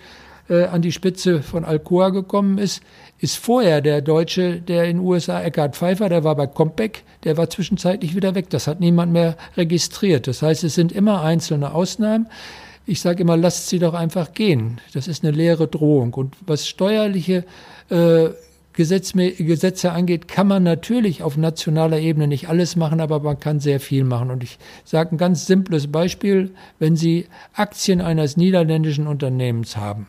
[0.49, 2.81] äh, an die Spitze von Alcoa gekommen ist,
[3.19, 7.51] ist vorher der Deutsche, der in USA, Eckhard Pfeiffer, der war bei Compaq, der war
[7.51, 8.49] zwischenzeitlich wieder weg.
[8.49, 10.25] Das hat niemand mehr registriert.
[10.25, 12.25] Das heißt, es sind immer einzelne Ausnahmen.
[12.85, 14.79] Ich sage immer, lasst sie doch einfach gehen.
[14.93, 16.13] Das ist eine leere Drohung.
[16.13, 17.45] Und was steuerliche
[17.89, 18.29] äh,
[18.73, 23.79] Gesetze angeht, kann man natürlich auf nationaler Ebene nicht alles machen, aber man kann sehr
[23.79, 24.29] viel machen.
[24.29, 26.51] Und ich sage ein ganz simples Beispiel.
[26.77, 30.07] Wenn Sie Aktien eines niederländischen Unternehmens haben,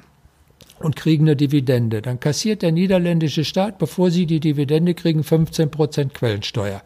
[0.79, 2.03] und kriegen eine Dividende.
[2.03, 6.83] Dann kassiert der niederländische Staat, bevor sie die Dividende kriegen, 15 Prozent Quellensteuer.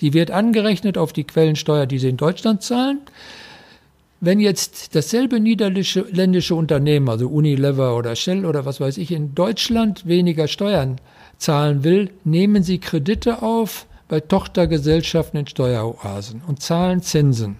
[0.00, 3.00] Die wird angerechnet auf die Quellensteuer, die sie in Deutschland zahlen.
[4.22, 10.06] Wenn jetzt dasselbe niederländische Unternehmen, also Unilever oder Shell oder was weiß ich, in Deutschland
[10.06, 10.96] weniger Steuern
[11.38, 17.56] zahlen will, nehmen sie Kredite auf bei Tochtergesellschaften in Steueroasen und zahlen Zinsen.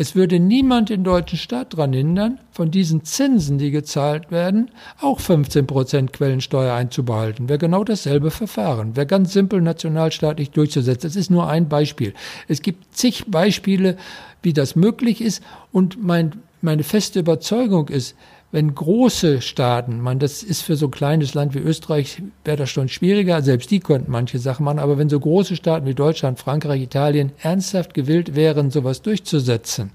[0.00, 4.70] Es würde niemand den deutschen Staat daran hindern, von diesen Zinsen, die gezahlt werden,
[5.00, 7.48] auch 15 Prozent Quellensteuer einzubehalten.
[7.48, 8.94] Wäre genau dasselbe Verfahren.
[8.94, 11.08] Wäre ganz simpel nationalstaatlich durchzusetzen.
[11.08, 12.14] Es ist nur ein Beispiel.
[12.46, 13.96] Es gibt zig Beispiele,
[14.40, 15.42] wie das möglich ist.
[15.72, 18.14] Und mein, meine feste Überzeugung ist,
[18.50, 22.70] wenn große Staaten, man, das ist für so ein kleines Land wie Österreich, wäre das
[22.70, 26.38] schon schwieriger, selbst die könnten manche Sachen machen, aber wenn so große Staaten wie Deutschland,
[26.38, 29.90] Frankreich, Italien ernsthaft gewillt wären, sowas durchzusetzen,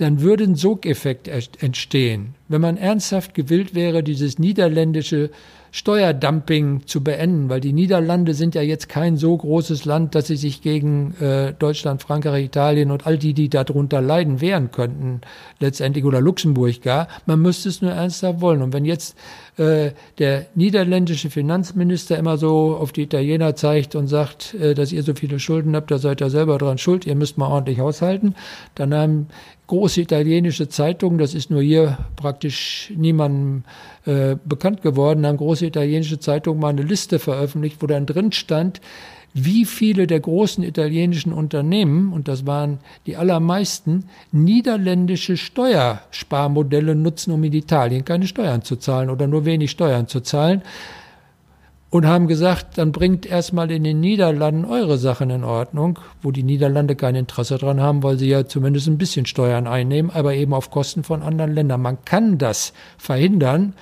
[0.00, 2.34] dann würde ein Sogeffekt entstehen.
[2.48, 5.30] Wenn man ernsthaft gewillt wäre, dieses niederländische
[5.72, 10.36] Steuerdumping zu beenden, weil die Niederlande sind ja jetzt kein so großes Land, dass sie
[10.36, 15.20] sich gegen äh, Deutschland, Frankreich, Italien und all die, die darunter leiden, wehren könnten,
[15.60, 17.06] letztendlich oder Luxemburg gar.
[17.26, 18.62] Man müsste es nur ernsthaft wollen.
[18.62, 19.16] Und wenn jetzt
[19.58, 25.04] äh, der niederländische Finanzminister immer so auf die Italiener zeigt und sagt, äh, dass ihr
[25.04, 28.34] so viele Schulden habt, da seid ihr selber dran schuld, ihr müsst mal ordentlich haushalten,
[28.74, 29.28] dann haben
[29.70, 33.62] große italienische Zeitungen, das ist nur hier praktisch niemandem
[34.04, 38.80] äh, bekannt geworden, haben große italienische Zeitungen mal eine Liste veröffentlicht, wo dann drin stand,
[39.32, 47.44] wie viele der großen italienischen Unternehmen, und das waren die allermeisten, niederländische Steuersparmodelle nutzen, um
[47.44, 50.62] in Italien keine Steuern zu zahlen oder nur wenig Steuern zu zahlen
[51.90, 56.44] und haben gesagt, dann bringt erstmal in den Niederlanden eure Sachen in Ordnung, wo die
[56.44, 60.54] Niederlande kein Interesse dran haben, weil sie ja zumindest ein bisschen Steuern einnehmen, aber eben
[60.54, 61.82] auf Kosten von anderen Ländern.
[61.82, 63.74] Man kann das verhindern.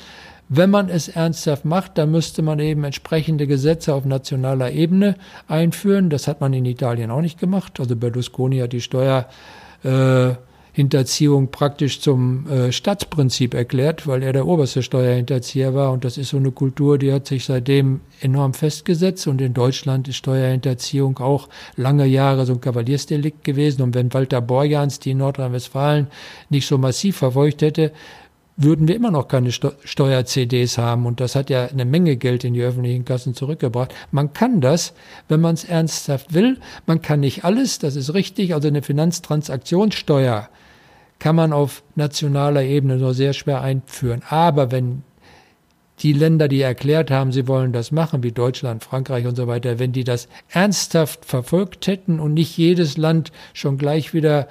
[0.49, 6.09] Wenn man es ernsthaft macht, dann müsste man eben entsprechende Gesetze auf nationaler Ebene einführen.
[6.09, 7.79] Das hat man in Italien auch nicht gemacht.
[7.79, 9.27] Also Berlusconi hat die Steuer
[9.85, 10.31] äh,
[10.79, 15.91] Hinterziehung praktisch zum äh, Staatsprinzip erklärt, weil er der oberste Steuerhinterzieher war.
[15.91, 19.27] Und das ist so eine Kultur, die hat sich seitdem enorm festgesetzt.
[19.27, 23.83] Und in Deutschland ist Steuerhinterziehung auch lange Jahre so ein Kavaliersdelikt gewesen.
[23.83, 26.07] Und wenn Walter Borjans die in Nordrhein-Westfalen
[26.49, 27.91] nicht so massiv verfolgt hätte,
[28.57, 31.07] würden wir immer noch keine Steuer-CDs haben.
[31.07, 33.93] Und das hat ja eine Menge Geld in die öffentlichen Kassen zurückgebracht.
[34.13, 34.95] Man kann das,
[35.27, 36.61] wenn man es ernsthaft will.
[36.87, 38.55] Man kann nicht alles, das ist richtig.
[38.55, 40.49] Also eine Finanztransaktionssteuer
[41.19, 44.23] kann man auf nationaler Ebene nur sehr schwer einführen.
[44.29, 45.03] Aber wenn
[46.01, 49.79] die Länder, die erklärt haben, sie wollen das machen, wie Deutschland, Frankreich und so weiter,
[49.79, 54.47] wenn die das ernsthaft verfolgt hätten und nicht jedes Land schon gleich wieder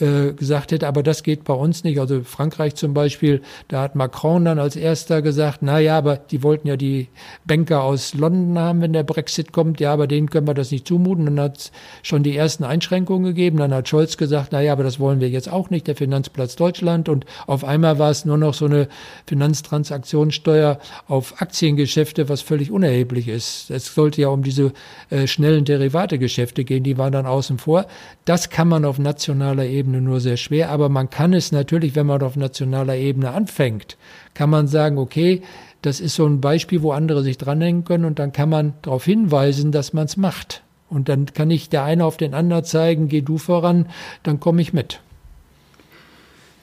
[0.00, 2.00] äh, gesagt hätte, aber das geht bei uns nicht.
[2.00, 6.42] Also Frankreich zum Beispiel, da hat Macron dann als erster gesagt, na ja, aber die
[6.42, 7.08] wollten ja die
[7.44, 9.80] Banker aus London haben, wenn der Brexit kommt.
[9.80, 11.26] Ja, aber denen können wir das nicht zumuten.
[11.26, 11.72] Dann hat es
[12.02, 13.58] schon die ersten Einschränkungen gegeben.
[13.58, 16.56] Dann hat Scholz gesagt, na ja, aber das wollen wir jetzt auch nicht, der Finanzplatz
[16.56, 17.08] Deutschland.
[17.08, 18.88] Und auf einmal war es nur noch so eine
[19.26, 20.78] Finanztransaktionssteuer
[21.08, 23.70] auf Aktiengeschäfte, was völlig unerheblich ist.
[23.70, 24.72] Es sollte ja um diese
[25.10, 27.86] äh, schnellen Derivategeschäfte gehen, die waren dann außen vor.
[28.24, 31.96] Das kann man auf nationaler Ebene Ebene nur sehr schwer, aber man kann es natürlich,
[31.96, 33.96] wenn man auf nationaler Ebene anfängt,
[34.34, 35.42] kann man sagen, okay,
[35.82, 39.04] das ist so ein Beispiel, wo andere sich dranhängen können und dann kann man darauf
[39.04, 40.62] hinweisen, dass man es macht.
[40.88, 43.86] Und dann kann nicht der eine auf den anderen zeigen, geh du voran,
[44.22, 45.00] dann komme ich mit.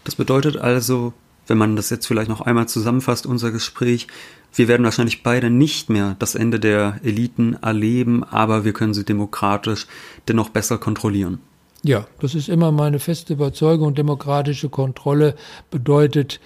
[0.05, 1.13] Das bedeutet also,
[1.47, 4.07] wenn man das jetzt vielleicht noch einmal zusammenfasst, unser Gespräch,
[4.53, 9.03] wir werden wahrscheinlich beide nicht mehr das Ende der Eliten erleben, aber wir können sie
[9.03, 9.87] demokratisch
[10.27, 11.39] dennoch besser kontrollieren.
[11.83, 13.93] Ja, das ist immer meine feste Überzeugung.
[13.93, 15.35] Demokratische Kontrolle
[15.69, 16.39] bedeutet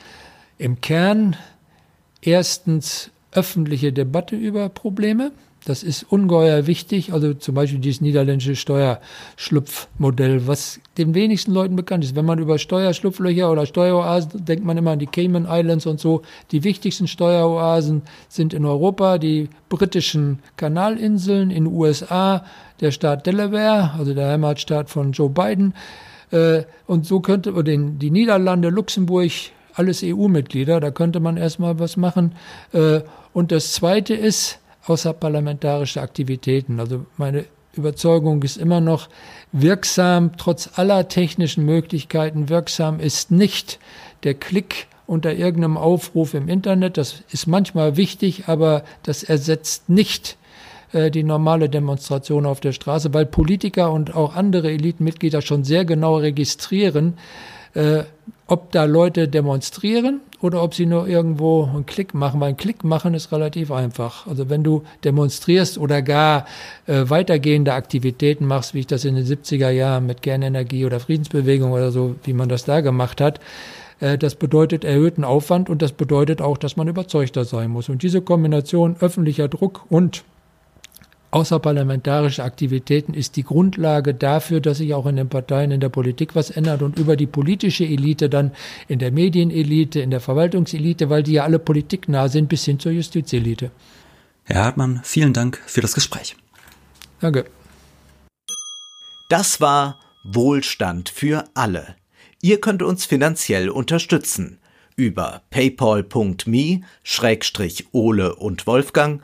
[0.58, 1.38] im Kern
[2.22, 5.32] erstens öffentliche Debatte über Probleme.
[5.64, 7.14] Das ist ungeheuer wichtig.
[7.14, 12.16] Also zum Beispiel dieses niederländische Steuerschlupfmodell, was den wenigsten Leuten bekannt ist.
[12.16, 16.22] Wenn man über Steuerschlupflöcher oder Steueroasen denkt man immer an die Cayman Islands und so.
[16.52, 22.44] Die wichtigsten Steueroasen sind in Europa die britischen Kanalinseln, in den USA
[22.82, 25.74] der Staat Delaware, also der Heimatstaat von Joe Biden.
[26.32, 29.32] Äh, und so könnte man die Niederlande, Luxemburg,
[29.74, 32.34] alles EU-Mitglieder, da könnte man erstmal was machen.
[32.74, 33.02] Äh,
[33.34, 36.80] und das Zweite ist, außerparlamentarische Aktivitäten.
[36.80, 39.10] Also meine Überzeugung ist immer noch
[39.52, 43.80] wirksam, trotz aller technischen Möglichkeiten wirksam ist nicht
[44.24, 46.98] der Klick unter irgendeinem Aufruf im Internet.
[46.98, 50.38] Das ist manchmal wichtig, aber das ersetzt nicht
[50.94, 55.86] äh, die normale Demonstration auf der Straße, weil Politiker und auch andere Elitenmitglieder schon sehr
[55.86, 57.18] genau registrieren,
[57.74, 58.04] äh,
[58.52, 62.42] ob da Leute demonstrieren oder ob sie nur irgendwo einen Klick machen.
[62.42, 64.28] Weil ein Klick machen ist relativ einfach.
[64.28, 66.46] Also wenn du demonstrierst oder gar
[66.86, 71.72] äh, weitergehende Aktivitäten machst, wie ich das in den 70er Jahren mit Kernenergie oder Friedensbewegung
[71.72, 73.40] oder so, wie man das da gemacht hat,
[74.02, 77.88] äh, das bedeutet erhöhten Aufwand und das bedeutet auch, dass man überzeugter sein muss.
[77.88, 80.26] Und diese Kombination öffentlicher Druck und
[81.32, 86.36] außerparlamentarische Aktivitäten ist die Grundlage dafür, dass sich auch in den Parteien, in der Politik
[86.36, 88.52] was ändert und über die politische Elite dann
[88.88, 92.92] in der Medienelite, in der Verwaltungselite, weil die ja alle politiknah sind, bis hin zur
[92.92, 93.72] Justizelite.
[94.44, 96.36] Herr Hartmann, vielen Dank für das Gespräch.
[97.22, 97.46] Danke.
[99.30, 101.96] Das war Wohlstand für alle.
[102.42, 104.60] Ihr könnt uns finanziell unterstützen
[104.96, 106.86] über paypal.me-ole
[108.36, 109.24] und Wolfgang